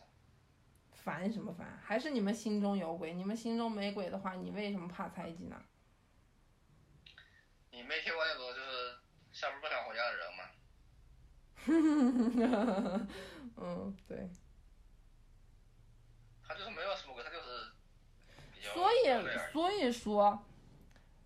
[0.92, 1.80] 烦什么烦？
[1.84, 3.14] 还是你们心中有鬼？
[3.14, 5.62] 你们心中没鬼的话，你为什么怕猜忌呢？
[7.72, 8.98] 你没听过那种就是
[9.32, 10.44] 下班不想回家的人吗？
[13.62, 14.30] 嗯，对。
[16.48, 17.72] 他就是没有什么鬼，他就是
[18.74, 20.44] 所以所以说，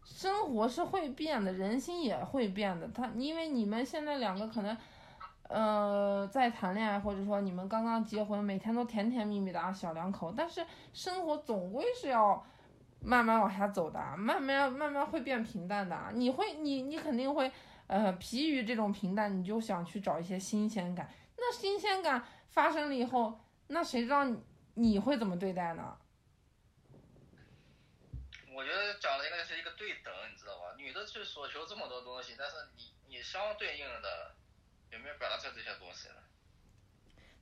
[0.04, 2.88] 生活是会变的，人心也会变的。
[2.90, 4.78] 他因为你们现在两个可能，
[5.50, 12.46] 呃，在谈恋爱，或者说你们刚刚结婚，每天都甜甜蜜蜜的啊，小两口，但是生活总归是要
[13.00, 15.98] 慢慢往下走的，慢慢慢慢会变平淡的。
[16.14, 17.50] 你会，你你肯定会，
[17.88, 21.10] 呃，疲于这种平淡，你就想去找一些新鲜感。
[21.46, 24.42] 那新鲜感发生了以后，那谁知道你
[24.76, 25.98] 你会怎么对待呢？
[28.54, 30.74] 我觉得讲的应该是一个对等，你知道吧？
[30.78, 34.36] 女的去索求这么多东西，但是你你相对应的
[34.92, 36.16] 有没有表达出这些东西呢？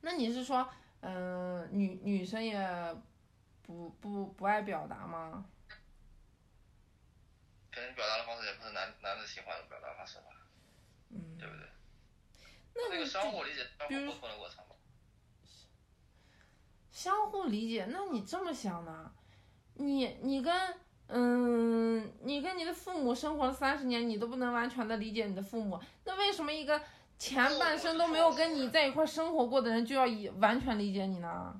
[0.01, 0.67] 那你是说，
[1.01, 2.57] 嗯、女女生也
[3.61, 5.45] 不不不爱表达吗？
[7.71, 10.25] 可能表达的方式也不是男男的喜欢的表达方式吧，
[11.09, 11.70] 嗯，对不对？
[12.75, 14.75] 那个相互理解、相比如互沟通的过程吧。
[16.91, 19.12] 相互理解，那你这么想呢？
[19.75, 20.53] 你你跟
[21.07, 26.81] 嗯，你跟你的父母生活了三十年，你都不能完全的理解你的父母，那为什么一个
[27.17, 31.60] 前半生都没有跟你在一块生活过的人，就要以完全理解你呢？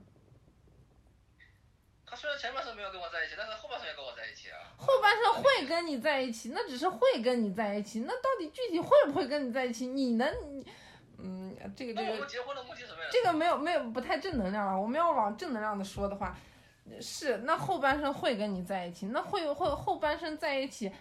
[2.06, 4.60] 他虽然前半生没有跟我在一起，但是后半生也跟我在一起啊。
[4.78, 9.88] 后半生会跟你在一起，那只是会跟你在一起，那到底具体会不会跟你在一起？
[9.88, 10.30] 你能，
[11.76, 13.10] 这个这个我们结婚的目的是什么呀？
[13.12, 14.80] 这个没有没有不太正能量了。
[14.80, 16.38] 我们要往正能量的说的话，
[17.00, 20.92] 是那后半生会跟你在一起，那会会后半生在一起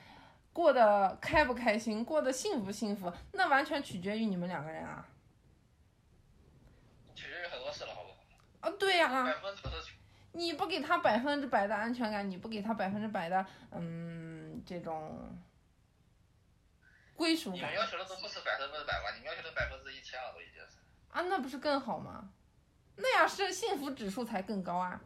[0.52, 5.06] 过得开不开心，过得幸不幸福，那完全取决于你们两个人啊。
[7.14, 8.16] 取决于很多事了，好不好？
[8.60, 9.62] 啊，对呀、百分之
[10.32, 15.36] 你不给他百分之百的安全感，你不给他百分之百的嗯这种
[17.20, 19.12] 归属感你们要求的都不是百分之百吧？
[19.14, 20.78] 你们要求的百分之一千了，都已经是。
[21.10, 22.30] 啊，那不是更好吗？
[22.96, 24.98] 那样是幸福指数才更高啊。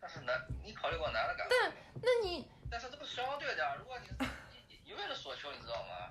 [0.00, 0.34] 但是男，
[0.64, 1.72] 你考虑过男的感受但？
[2.00, 4.08] 那你但是这不是相对的啊，如果你
[4.50, 6.10] 你你一味的索求，你知道吗？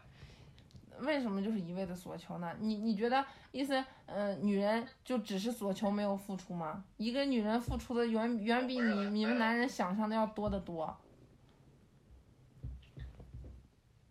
[1.00, 2.56] 为什么就是一味的索求呢？
[2.60, 6.86] 你你觉得意思，呃，女人就只是索求没有付出吗？
[6.98, 10.96] 一个女人付出的远远比你你们男人想象的要多得多。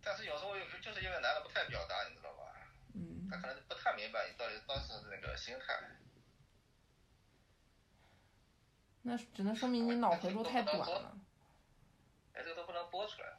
[0.04, 2.44] 但是有时候有就是因为男的不太表达，你知道吧？
[2.94, 5.74] 嗯，他可能不太明白你到底当时的那个心态。
[9.02, 11.18] 那只能说明你脑回路太短了。
[12.32, 13.34] 哎，这个都不能播出来。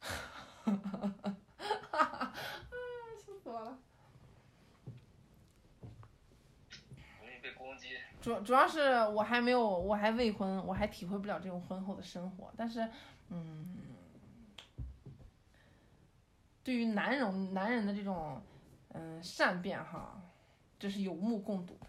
[3.18, 3.78] 气死我了！
[7.20, 7.98] 容易被攻击。
[8.20, 12.52] 主主要是我还没有，我还未婚，我还体会不了这种婚后的生活。
[12.56, 12.86] 但是，
[13.30, 13.87] 嗯，
[16.68, 18.42] 对于男人男人的这种
[18.90, 20.20] 嗯善变哈，
[20.78, 21.86] 这是有目共睹的。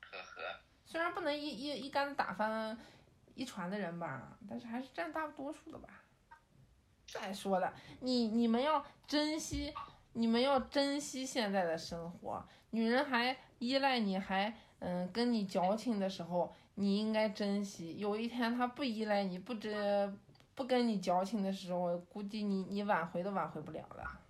[0.00, 2.76] 呵呵，虽然不能一一一竿子打翻
[3.36, 6.02] 一船的人吧，但是还是占大多数的吧。
[7.06, 9.72] 再说了，你你们要珍惜，
[10.14, 12.44] 你们要珍惜现在的生活。
[12.70, 17.96] 女人还依赖你，还嗯跟你矫情的时候，你应该珍惜。
[17.96, 20.12] 有一天她不依赖你，不知
[20.54, 24.20] 不跟你矫情的时候，估计你你挽回都挽回不了了。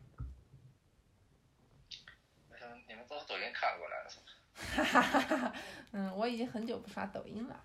[2.86, 3.86] 你们都是抖音看过？
[4.54, 5.52] 哈哈哈哈，
[5.90, 7.64] 嗯，我已经很久不刷抖音了。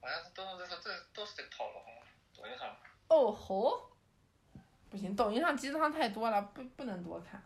[0.00, 1.80] 好像是都是这这都是这个套路，
[2.36, 2.76] 抖音上。
[3.08, 3.90] 哦吼，
[4.88, 7.42] 不行，抖音上鸡汤太多了，不不能多看。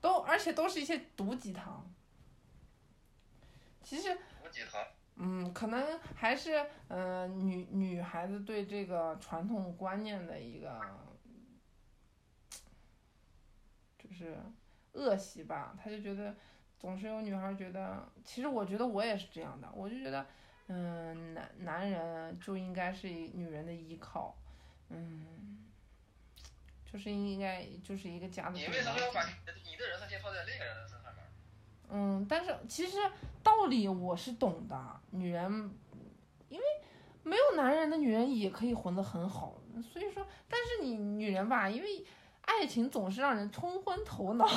[0.00, 1.90] 都而且都是一些毒鸡汤。
[3.82, 4.86] 其实，毒鸡汤。
[5.16, 10.80] 嗯，可能还是呃女女孩子对这个传统观念的一个，
[13.96, 14.36] 就是
[14.92, 15.76] 恶习吧。
[15.82, 16.34] 她就觉得
[16.78, 20.26] 总是有女孩觉得，其实我觉得我也是这样的，我就觉得，
[20.66, 24.36] 嗯，男男人就应该是女人的依靠，
[24.88, 25.70] 嗯，
[26.84, 29.52] 就是应该就是一个家的你为什么要把你的
[29.86, 31.03] 人生寄托在另一个人的身上呢？
[31.96, 32.98] 嗯，但是其实
[33.40, 35.48] 道理我是懂的，女人，
[36.48, 36.64] 因为
[37.22, 39.54] 没有男人的女人也可以混得很好，
[39.92, 42.04] 所以说，但是你女人吧，因为
[42.40, 44.44] 爱情总是让人冲昏头脑，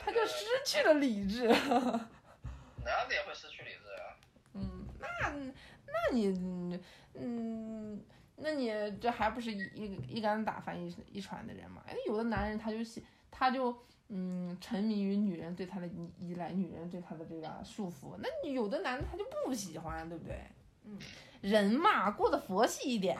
[0.00, 1.46] 她就失去了理智。
[2.82, 4.16] 男的也会失去理智呀。
[4.54, 5.34] 嗯，那那
[6.14, 6.80] 你，
[7.12, 8.02] 嗯，
[8.36, 11.82] 那你这还不是一一一竿子打翻一一船的人嘛？
[11.86, 13.76] 哎，有的男人他就喜，他就
[14.08, 18.16] 嗯沉迷于女人对他的依依赖，女人对他的这个束缚。
[18.18, 20.40] 那你有的男的他就不喜欢，对不对？
[20.84, 20.98] 嗯，
[21.40, 23.18] 人嘛，过得佛系一点。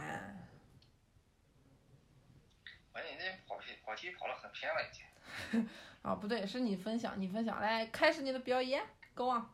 [2.93, 5.68] 哎你这跑题跑题跑得很偏了已经。
[6.03, 9.45] 啊，不对，是你分享，你分享，来开始你的表演，Go on。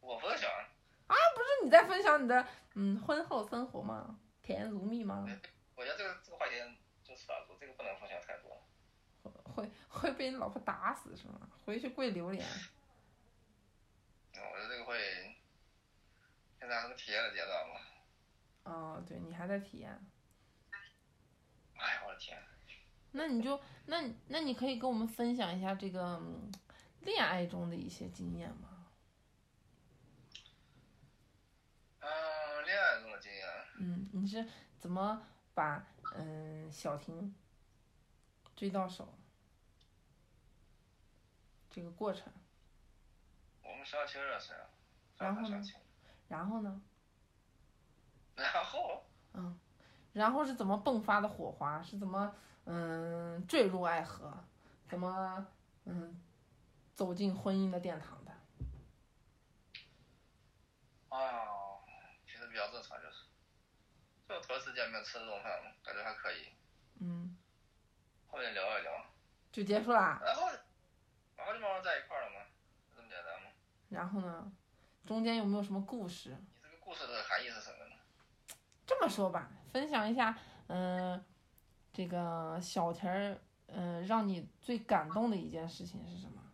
[0.00, 0.50] 我分享，
[1.06, 2.44] 啊不是你在分享你的
[2.74, 4.18] 嗯婚后生活吗？
[4.42, 5.24] 甜如蜜吗？
[5.76, 6.52] 我觉得这个这个话题
[7.02, 8.43] 就算了，这个不能分享太多。
[9.54, 11.48] 会会被你老婆打死是吗？
[11.64, 12.46] 回去跪榴莲。
[14.34, 15.36] 嗯，我觉得这个会，
[16.58, 17.80] 现在还是体验的阶段嘛。
[18.64, 19.90] 哦，对你还在体验，
[21.76, 22.42] 哎呀，我的天！
[23.12, 26.50] 那你就那那你可以跟我们分享一下这个嗯
[27.02, 28.88] 恋爱中的一些经验吗？
[32.00, 33.46] 嗯，恋爱中的经验，
[33.78, 34.44] 嗯，你是
[34.78, 35.22] 怎么
[35.54, 35.86] 把
[36.16, 37.34] 嗯小婷
[38.56, 39.14] 追到手
[41.74, 42.32] 这个过程？
[43.64, 44.60] 我们相亲认识呀。
[45.18, 45.62] 然后呢，
[46.28, 46.80] 然后呢？
[48.36, 49.58] 然后嗯，
[50.12, 51.82] 然后是怎么迸发的火花？
[51.82, 52.32] 是怎么
[52.66, 54.32] 嗯坠入爱河？
[54.88, 55.44] 怎么
[55.86, 56.22] 嗯
[56.94, 58.30] 走进婚姻的殿堂的？
[61.08, 61.42] 哎呀，
[62.24, 63.24] 其实比较正常，就是，
[64.28, 66.52] 就头一次见面吃这种饭嘛，感觉还可以，
[67.00, 67.36] 嗯，
[68.28, 69.06] 后面聊一聊，
[69.50, 70.20] 就结束啦。
[70.24, 70.48] 然后，
[71.36, 72.46] 然后就在一块了吗，
[72.94, 73.50] 这么简单吗。
[73.88, 74.52] 然后呢，
[75.06, 76.30] 中间有没有什么故事？
[76.30, 77.96] 你这个故事的含义是什么呢？
[78.86, 81.24] 这么说吧，分享一下，嗯、
[81.92, 86.52] 这个小田儿，嗯、让你最感动的一件事情是什么？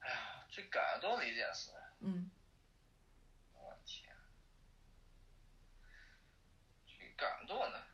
[0.00, 1.70] 哎呀，最感动的一件事，
[2.00, 2.30] 嗯，
[3.54, 4.14] 我天，
[6.86, 7.86] 最感动的，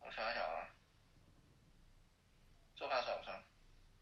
[0.00, 0.68] 我想想啊，
[2.74, 3.44] 做饭算不算？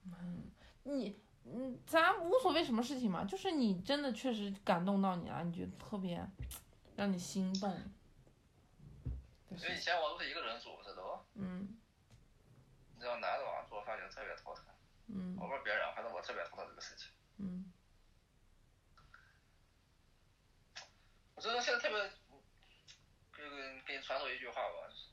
[0.04, 0.50] 嗯
[0.84, 6.26] 你，嗯，咱无所谓什么事情嘛，就是你真的确实感动到你了，你觉得特别
[6.96, 7.82] 让你心动的
[9.50, 9.80] 因为以。
[9.80, 11.24] 前我都是一个人住，这都？
[11.34, 11.76] 嗯
[12.94, 14.64] 你知道男的吧，做饭就特别头疼。
[15.08, 17.10] 嗯我不知道别人，反正我特别头疼这个事情。
[17.38, 17.70] 嗯
[21.34, 22.10] 我真的现在特别，
[23.34, 25.05] 给给给你传授一句话吧，就是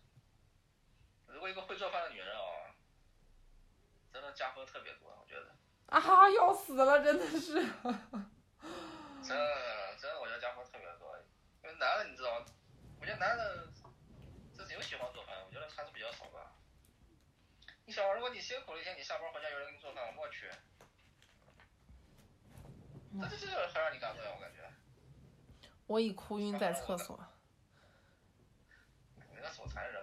[1.34, 2.72] 如果一个会做饭的女人啊，
[4.14, 5.52] 真的加分特别多，我觉得，
[5.88, 7.54] 啊，要死了，真的是。
[9.24, 11.18] 真的真的我觉得加分特别多。
[11.64, 12.46] 因为男的你知道，
[13.00, 13.68] 我觉得男的
[14.54, 16.54] 自己又喜欢做饭，我觉得还是比较少吧。
[17.86, 20.50] 你想，如果你辛苦了一天，你下班回家有人给你做饭，我去，
[23.22, 24.60] 这这这还让你感动呀，我感觉。
[25.88, 27.20] 我已哭晕在厕所。
[29.16, 30.03] 你那手残人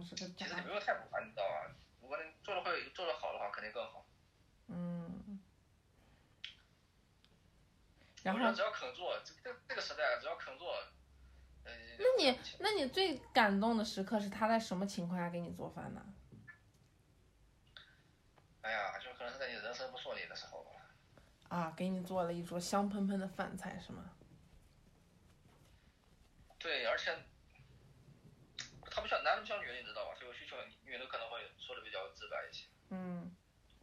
[0.00, 0.54] 我是个渣其实。
[0.56, 1.70] 你不用太不烦，你知道吧？
[2.00, 4.06] 如果你做的会做的好的话，肯定更好。
[4.68, 5.38] 嗯。
[8.22, 10.72] 然后只要肯做，这这这个时代只要肯做，
[11.64, 16.02] 呃，那你那你最感动的时刻是他在什么情况下给你做饭呢？
[18.62, 20.70] 哎呀，就可能是在你人生不顺利的时候吧。
[21.48, 24.10] 啊，给你做了一桌香喷喷的饭菜是吗？
[26.58, 27.16] 对，而且
[28.90, 30.14] 他不像男的不像女的，你知道吧？
[30.18, 33.34] 他有需求，女的可能会说的比较直白一些，嗯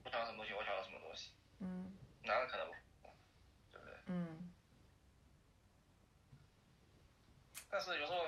[0.04, 2.68] 我想要什么东西，我想要什么东西，嗯男的可能
[3.02, 3.10] 不，
[3.72, 3.94] 对不对？
[4.08, 4.52] 嗯
[7.70, 8.26] 但是有时候，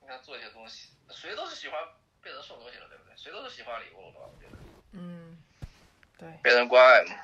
[0.00, 1.78] 你看做一些东西，谁都是喜欢
[2.22, 3.14] 被人送东西的，对不对？
[3.16, 4.20] 谁都是喜欢礼物的吧？
[4.26, 4.56] 我觉得
[4.92, 5.42] 嗯，
[6.18, 6.38] 对。
[6.42, 7.14] 被人关爱嘛，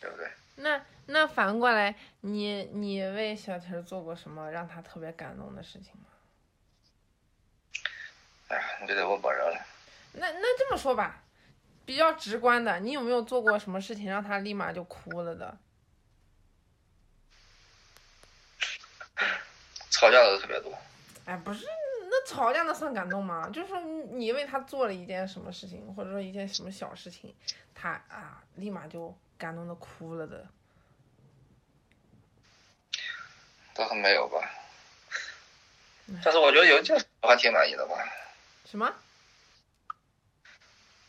[0.00, 0.30] 对不对？
[0.56, 6.08] 那那反过来，你你为小婷做过什么让她特别感动的事情吗？
[8.48, 9.66] 哎呀，你就得问本人了。
[10.12, 11.22] 那那这么说吧，
[11.84, 15.58] 比较直观的，你有没有做过什么事情让他立马就哭了的？
[19.90, 20.72] 吵架的特别多。
[21.24, 23.48] 哎，不是那那吵架那算感动吗？
[23.52, 27.34] 就是说你你为他做了一件什么事情，或者说一件什么小事情，
[27.74, 30.46] 他啊立马就感动的哭了的。
[33.74, 34.50] 倒是没有吧，
[36.24, 37.96] 但是我觉得有一件事我还挺满意的吧。
[38.70, 38.92] 什么？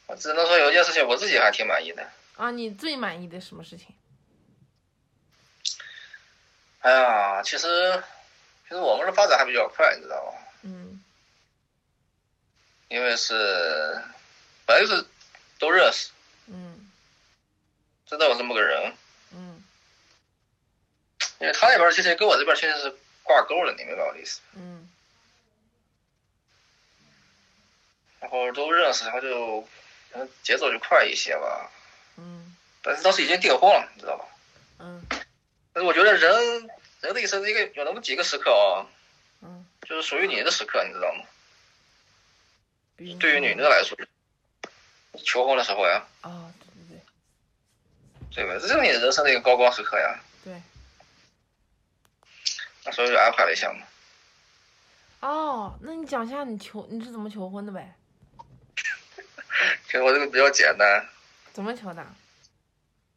[0.07, 2.09] 我只能说有一件事情我自己还挺满意的。
[2.37, 3.87] 啊，你最满意的什么事情？
[6.81, 8.03] 哎呀，其实
[8.67, 10.39] 其实我们的发展还比较快，你知道吗？
[10.63, 11.03] 嗯
[12.89, 13.33] 因为是
[14.65, 15.05] 本来就是
[15.59, 16.09] 都认识，
[16.47, 16.89] 嗯
[18.05, 18.93] 知道有这么个人。
[19.33, 19.61] 嗯
[21.39, 24.39] 因为他那边其实跟我这边其实是挂钩了，你明白我的意思？
[24.53, 24.76] 嗯
[28.29, 29.61] 然后都认识，然后就
[30.11, 31.71] 可能节奏就快一些吧。
[32.17, 32.53] 嗯
[32.83, 34.25] 但是当时已经订婚了，你知道吧？
[34.79, 35.05] 嗯
[35.71, 36.69] 但是我觉得人
[37.01, 38.83] 人的一生应该有那么几个时刻啊，
[39.41, 41.23] 嗯，就是属于你的时刻，你知道吗？
[42.97, 43.97] 对于女的来说，
[45.23, 47.01] 求婚的时候呀，哦，对对
[48.33, 48.59] 对对吧？
[48.61, 50.19] 这就是你人生的一个高光时刻呀。
[50.43, 50.61] 对对。
[52.83, 53.85] 那所以就安排了一下嘛。
[55.21, 57.95] 哦，那你讲一下你求你是怎么求婚的呗？
[59.85, 61.07] 其实我这个比较简单，
[61.53, 62.05] 怎么求的？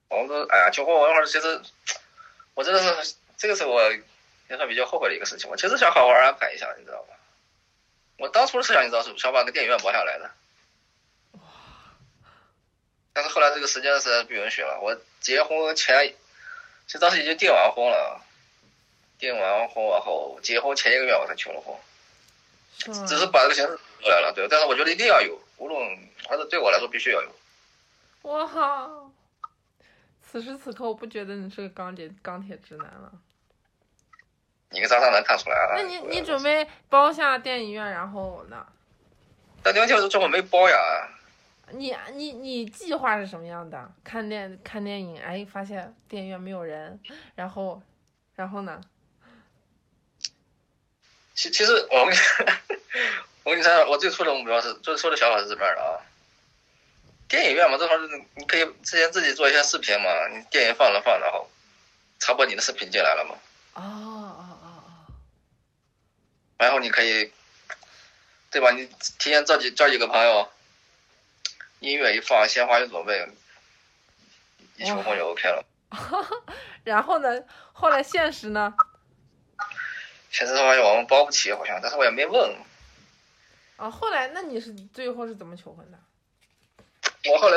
[0.08, 1.60] 我们都哎呀，求婚我那会儿其实
[2.54, 5.48] 我真的是这个是我也算比较后悔的一个事情。
[5.48, 7.14] 我其实想好好安排一下，你知道吧？
[8.18, 10.30] 我当初的设想你知道是想把个电影院包下来的，
[13.12, 14.78] 但是后来这个时间实在是不允许了。
[14.82, 16.14] 我结婚前，
[16.86, 18.20] 其实当时已经订完婚了，
[19.18, 21.74] 订完婚完后，结婚前一个月我才求了婚，
[23.06, 24.46] 只是把这个形式出来了，对。
[24.48, 25.78] 但是我觉得一定要有，无论
[26.26, 27.30] 还是对我来说必须要有。
[28.22, 28.90] 哇！
[30.22, 33.12] 此时此刻，我不觉得你是个钢铁钢铁直男了。
[34.70, 35.74] 你个渣渣能看出来啊？
[35.76, 38.66] 那你你准备包下电影院，然后呢？
[39.62, 40.76] 但电话最后没包呀。
[41.72, 43.92] 你你你计划是什么样的？
[44.02, 46.98] 看电看电影，哎，发现电影院没有人，
[47.34, 47.82] 然后
[48.34, 48.80] 然后呢？
[51.34, 52.18] 其其实我跟你
[53.42, 56.00] 我跟你说，我最初的目标是最初的想法是这边的啊。
[57.28, 58.00] 电影院嘛，这会儿
[58.34, 61.48] 你可以之前自己做一些视频嘛，你电影放着放，着后
[62.18, 63.34] 插播你的视频进来了嘛，
[63.74, 65.14] 哦哦哦哦，
[66.58, 67.32] 然后你可以，
[68.50, 68.72] 对吧？
[68.72, 68.86] 你
[69.18, 70.50] 提前叫几叫几个朋友，
[71.78, 73.28] 音乐一放，鲜花一准备，
[74.76, 75.64] 一求婚就 OK 了。
[76.84, 77.42] 然后呢？
[77.72, 78.74] 后来现实呢？
[80.30, 82.54] 现实的话我们包不起，好像，但是我也没问。
[83.80, 85.98] 啊，后来那你是最后是怎么求婚的？
[87.32, 87.56] 我后来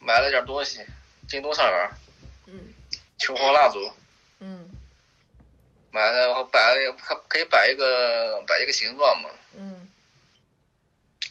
[0.00, 0.82] 买了点东西，
[1.28, 1.90] 京东上面
[2.46, 2.72] 嗯
[3.18, 3.78] 求婚蜡烛。
[4.40, 4.70] 嗯
[5.90, 9.28] 买了，然后摆了一个，可可以摆一个摆一个形状嘛。
[9.54, 9.86] 嗯，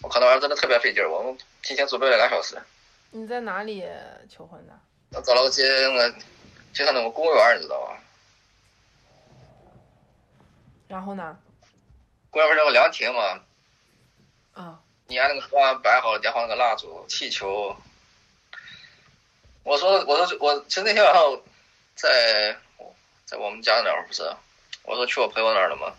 [0.04, 2.56] 我靠，那玩意儿真的特别费劲儿，我们提前准备了俩小时。
[3.10, 3.84] 你在哪里
[4.30, 4.80] 求婚的？
[5.12, 6.12] 我找了个街那个
[6.72, 7.98] 街上那个公园，你知道吧？
[10.88, 11.36] 然后呢？
[12.38, 13.42] 公园不是有个凉亭嘛？
[14.54, 17.76] 啊你按那个图案摆好了，点好那个蜡烛、气球。
[19.64, 21.42] 我说，我说，我其实那天晚上
[21.96, 22.56] 在
[23.26, 24.22] 在我们家那儿不是，
[24.84, 25.96] 我说去我朋友那儿了嘛。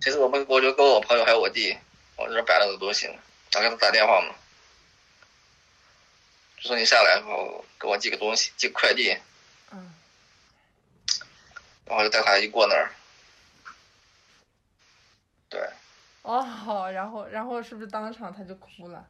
[0.00, 1.78] 其实我们我就跟我朋友还有我弟，
[2.16, 3.08] 我在这儿摆了个东西，
[3.52, 4.34] 他给他打电话嘛，
[6.56, 9.16] 就说你下来然后给我寄个东西，寄个快递，
[9.70, 9.94] 嗯，
[11.84, 12.90] 然后就带他一过那儿。
[15.52, 15.68] 对，
[16.22, 19.06] 哦，然后然后是不是当场他就哭了？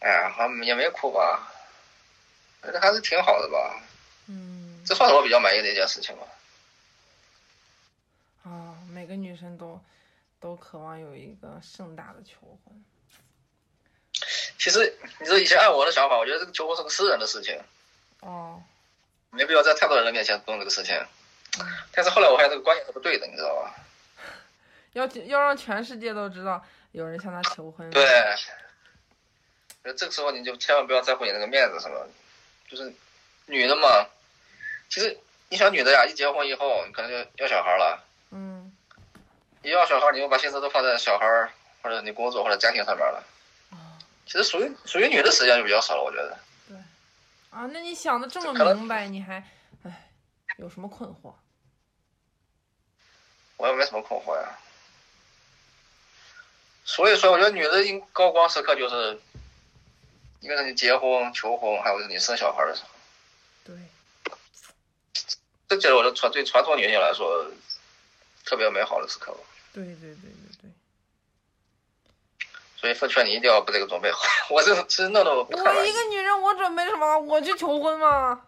[0.00, 1.52] 哎呀，好像也没哭吧，
[2.64, 3.80] 觉得还是挺好的吧。
[4.26, 6.26] 嗯，这算是我比较满意的一件事情吧。
[8.42, 9.80] 啊，每个女生都
[10.40, 12.84] 都渴望有一个盛大的求婚。
[14.58, 17.60] 其实，你说以前按我的想法，我觉得这个求婚是个私人的事情，
[18.18, 18.60] 哦，
[19.30, 20.96] 没必要在太多人的面前弄这个事情。
[21.60, 23.72] 嗯，但是后来我发现这个观念是不对的，你知道吧？
[24.92, 27.88] 要要让全世界都知道有人向他求婚。
[27.90, 28.04] 对。
[29.84, 32.06] 那，这个时候你就千万不要在乎你那个面子什么，
[32.68, 32.94] 就是
[33.46, 34.06] 女的嘛，
[34.88, 35.18] 其实
[35.48, 38.72] 你想女的呀，一结婚以后，你可能就要小孩了，嗯，
[39.62, 41.26] 一要小孩，你就把心思都放在小孩
[41.82, 43.24] 或者你工作或者家庭上面了。
[43.72, 46.38] 啊其实属于属于女的时间就比较少了，我觉得。
[46.68, 46.76] 对，
[47.50, 49.42] 啊，那你想的这么明白，你还，
[49.82, 50.08] 唉，
[50.58, 51.34] 有什么困惑？
[53.56, 54.56] 我也没什么困惑呀。
[56.84, 59.20] 所以说，我觉得女的应高光时刻就是，
[60.40, 62.88] 一个是你结婚、求婚，还有就是你生小孩的时候。
[63.64, 63.74] 对，
[65.68, 67.46] 这对我的传对传统女性来说，
[68.44, 69.38] 特别美好的时刻吧。
[69.72, 70.70] 对对对对对。
[72.76, 74.20] 所以奉劝你一定要把这个准备好。
[74.50, 77.18] 我这真的都不太我一个女人，我准备什么？
[77.20, 78.44] 我去求婚吗？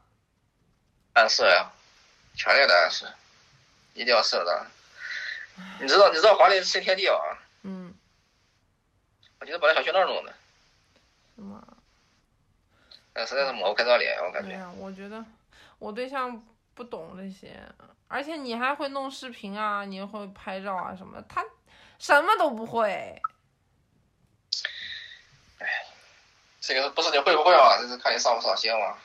[1.13, 1.71] 暗示呀，
[2.37, 3.07] 强烈的暗示，
[3.95, 4.67] 一定要适当。
[5.81, 7.39] 你知道你知道华丽是新天地吧？
[9.45, 9.47] 嗯。
[9.47, 10.33] 我觉得本来想去那儿弄的。
[11.37, 11.63] 是吗？
[13.13, 14.59] 但实在是抹不开这脸，我感觉。
[14.79, 15.23] 我觉得
[15.79, 16.43] 我对象
[16.75, 17.61] 不懂这些，
[18.09, 21.45] 而且你还会弄视频啊，你会拍照啊什么，他
[21.99, 23.21] 什么都不会。
[25.59, 25.67] 哎，
[26.61, 27.77] 这个不是你会不会啊？
[27.79, 28.97] 这是看你上不上心嘛。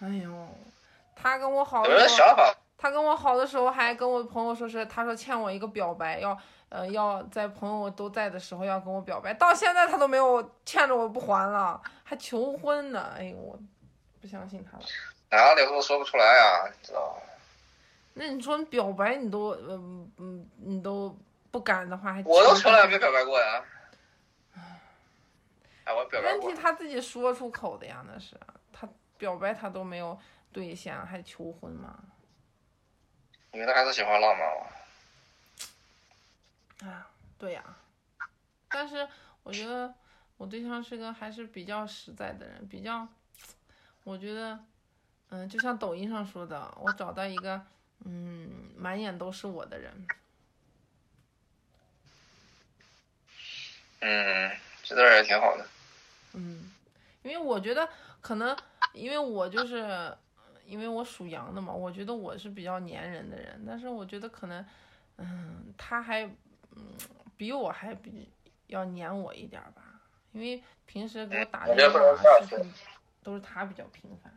[0.00, 0.48] 哎呦，
[1.16, 2.54] 他跟我好，有人想法。
[2.82, 6.34] 他跟我好的时候还跟我朋友说是，他说欠我一个表白，要
[6.70, 13.12] 呃要在朋友都在的时候要跟我表白，到现在他都没有欠着我不还了，还求婚呢。
[13.14, 13.58] 哎呦，我
[14.18, 14.84] 不相信他了。
[15.30, 17.22] 哪里都说不出来呀，知道吧？
[18.14, 21.14] 那你说表白你都嗯嗯你都
[21.50, 23.62] 不敢的话，还我都从来没表白过呀。
[25.84, 26.46] 哎，我表白过。
[26.46, 28.40] 问题他自己说出口的呀，那是
[28.72, 30.18] 他表白他都没有
[30.50, 31.70] 兑现，还求婚
[33.52, 33.58] 吗？
[33.58, 34.66] 女的还是喜欢浪漫嘛。
[36.88, 37.64] 啊，对呀。
[38.70, 39.08] 但是
[39.42, 39.92] 我觉得
[40.36, 43.06] 我对象是个还是比较实在的人，比较，
[44.04, 44.58] 我觉得，
[45.30, 47.60] 嗯，就像抖音上说的，我找到一个，
[48.04, 50.06] 嗯，满眼都是我的人。
[53.98, 55.66] 嗯，这段也挺好的。
[56.34, 56.72] 嗯，
[57.22, 57.88] 因为我觉得
[58.20, 58.56] 可能，
[58.92, 60.16] 因为我就是。
[60.70, 64.64] 因为我属羊的嘛，我觉得我是比较粘人的人，但是我觉得可能，
[65.16, 66.22] 嗯，他还，
[66.76, 66.96] 嗯，
[67.36, 68.30] 比我还比
[68.68, 69.82] 要粘我一点吧，
[70.30, 71.98] 因为平时给我打电话
[73.24, 74.32] 都是他比较频繁。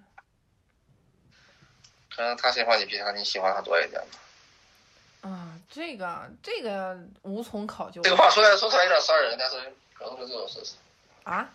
[2.16, 5.30] 可能他喜欢你比他你喜欢他多一点吧。
[5.30, 8.02] 啊，这个这个无从考究。
[8.02, 9.58] 这个话说来说出来有点伤人，但是
[9.94, 10.76] 可能是这种事实。
[11.24, 11.54] 啊？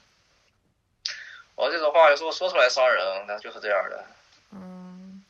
[1.56, 4.04] 我这种话有时候说出来伤人，那就是这样的。
[4.50, 5.22] 嗯，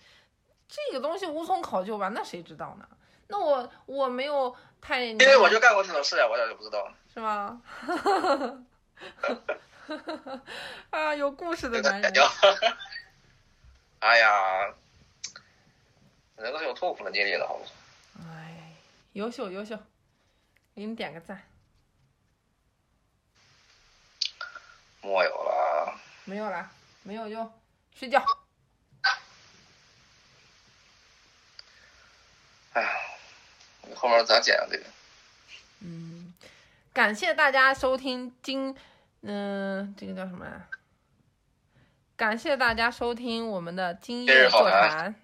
[0.69, 2.09] 这个东西无从考究吧？
[2.09, 2.89] 那谁知道呢？
[3.29, 6.91] 那我我没有太因为我就干过这种事呀，我咋就不知道？
[7.12, 7.61] 是吗？
[10.91, 12.12] 啊，有故事的男人。
[14.01, 14.73] 哎呀，
[16.37, 17.64] 人都是有痛苦的经历的，好吗？
[18.21, 18.73] 哎，
[19.12, 19.77] 优秀优秀，
[20.75, 21.43] 给你点个赞。
[25.03, 25.99] 没有了。
[26.25, 26.71] 没有了，
[27.03, 27.53] 没有就
[27.95, 28.23] 睡觉。
[32.79, 32.91] 哎呀，
[33.97, 34.66] 后面咋剪啊？
[34.70, 34.85] 这个？
[35.81, 36.33] 嗯，
[36.93, 38.74] 感谢大家收听今，
[39.22, 40.68] 嗯，这个叫什么呀？
[42.16, 45.14] 感谢大家收听我们的今夜座谈。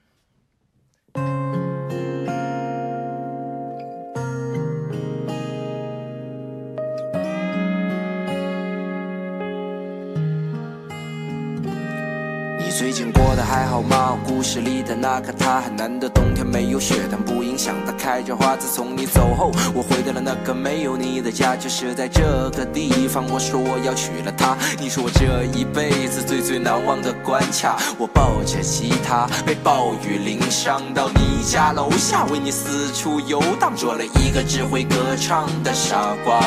[13.12, 14.18] 过得还好吗？
[14.26, 18.56] 故事里的那个他，很难得冬天没有雪，但不影响他开着花。
[18.56, 23.24] 自从你走后，我回到了那个没有你的家，就是在这个地方。
[23.30, 27.76] 我说我要娶了她，你是我这一辈子最最难忘的关卡。
[27.98, 36.40] 我抱着吉他，被暴雨淋伤，到你家楼下，为你四处游荡，做了一个只会歌唱的傻瓜。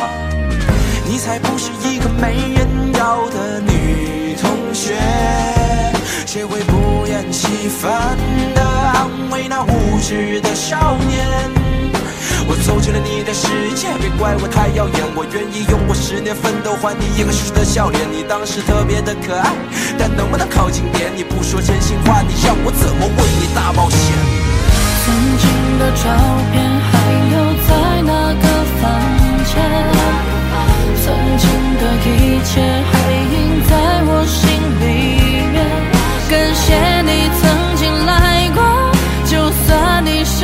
[1.10, 5.57] 你才不是一个没人要的女同学。
[6.38, 8.15] 谁会不厌其烦
[8.53, 11.25] 地安慰那无知的少年？
[12.47, 18.05] 我走进了你的世界，别怪我太耀眼，我愿意用我十年奋斗换你一个时的笑脸。
[18.13, 19.49] 你当时特别的可爱，
[19.97, 21.09] 但能不能靠近点？
[21.17, 23.99] 你不说真心话，你让我怎么为你大冒险？
[25.01, 25.09] 曾
[25.41, 25.49] 经
[25.81, 26.05] 的照
[26.53, 26.93] 片还
[27.33, 27.33] 留
[27.65, 27.73] 在
[28.05, 28.45] 那个
[28.77, 28.85] 房
[29.41, 29.57] 间，
[31.01, 31.49] 曾经
[31.81, 32.61] 的一切
[32.93, 32.93] 还
[33.25, 33.73] 印在
[34.05, 34.45] 我心
[34.85, 34.97] 里。
[36.30, 38.61] 感谢你曾经来过，
[39.25, 40.43] 就算你是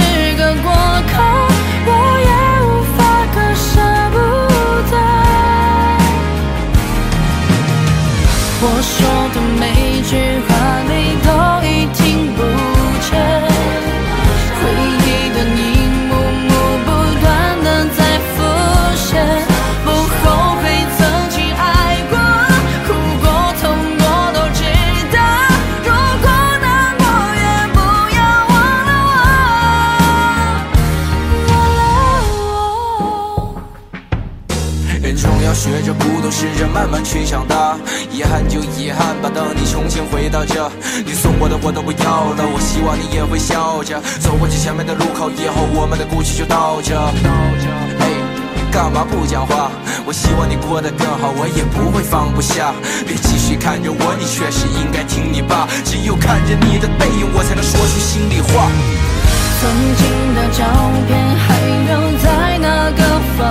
[36.44, 37.78] 试着慢慢去长大。
[38.12, 40.70] 遗憾就遗憾吧，等你重新回到这，
[41.06, 42.44] 你送我的我都不要了。
[42.44, 47.00] 我希望你也会笑着走过去前面的路口，以后我们的故事就到这。
[47.00, 48.12] 哎，
[48.74, 49.72] 干嘛不讲话？
[50.06, 52.74] 我希望你过得更好，我也不会放不下。
[53.08, 55.66] 别继续看着我，你确实应该听你爸。
[55.86, 58.68] 只有看着你的背影，我才能说出心里话。
[59.64, 60.04] 曾经
[60.36, 60.68] 的照
[61.08, 61.56] 片还
[61.88, 63.02] 留在那个
[63.40, 63.48] 房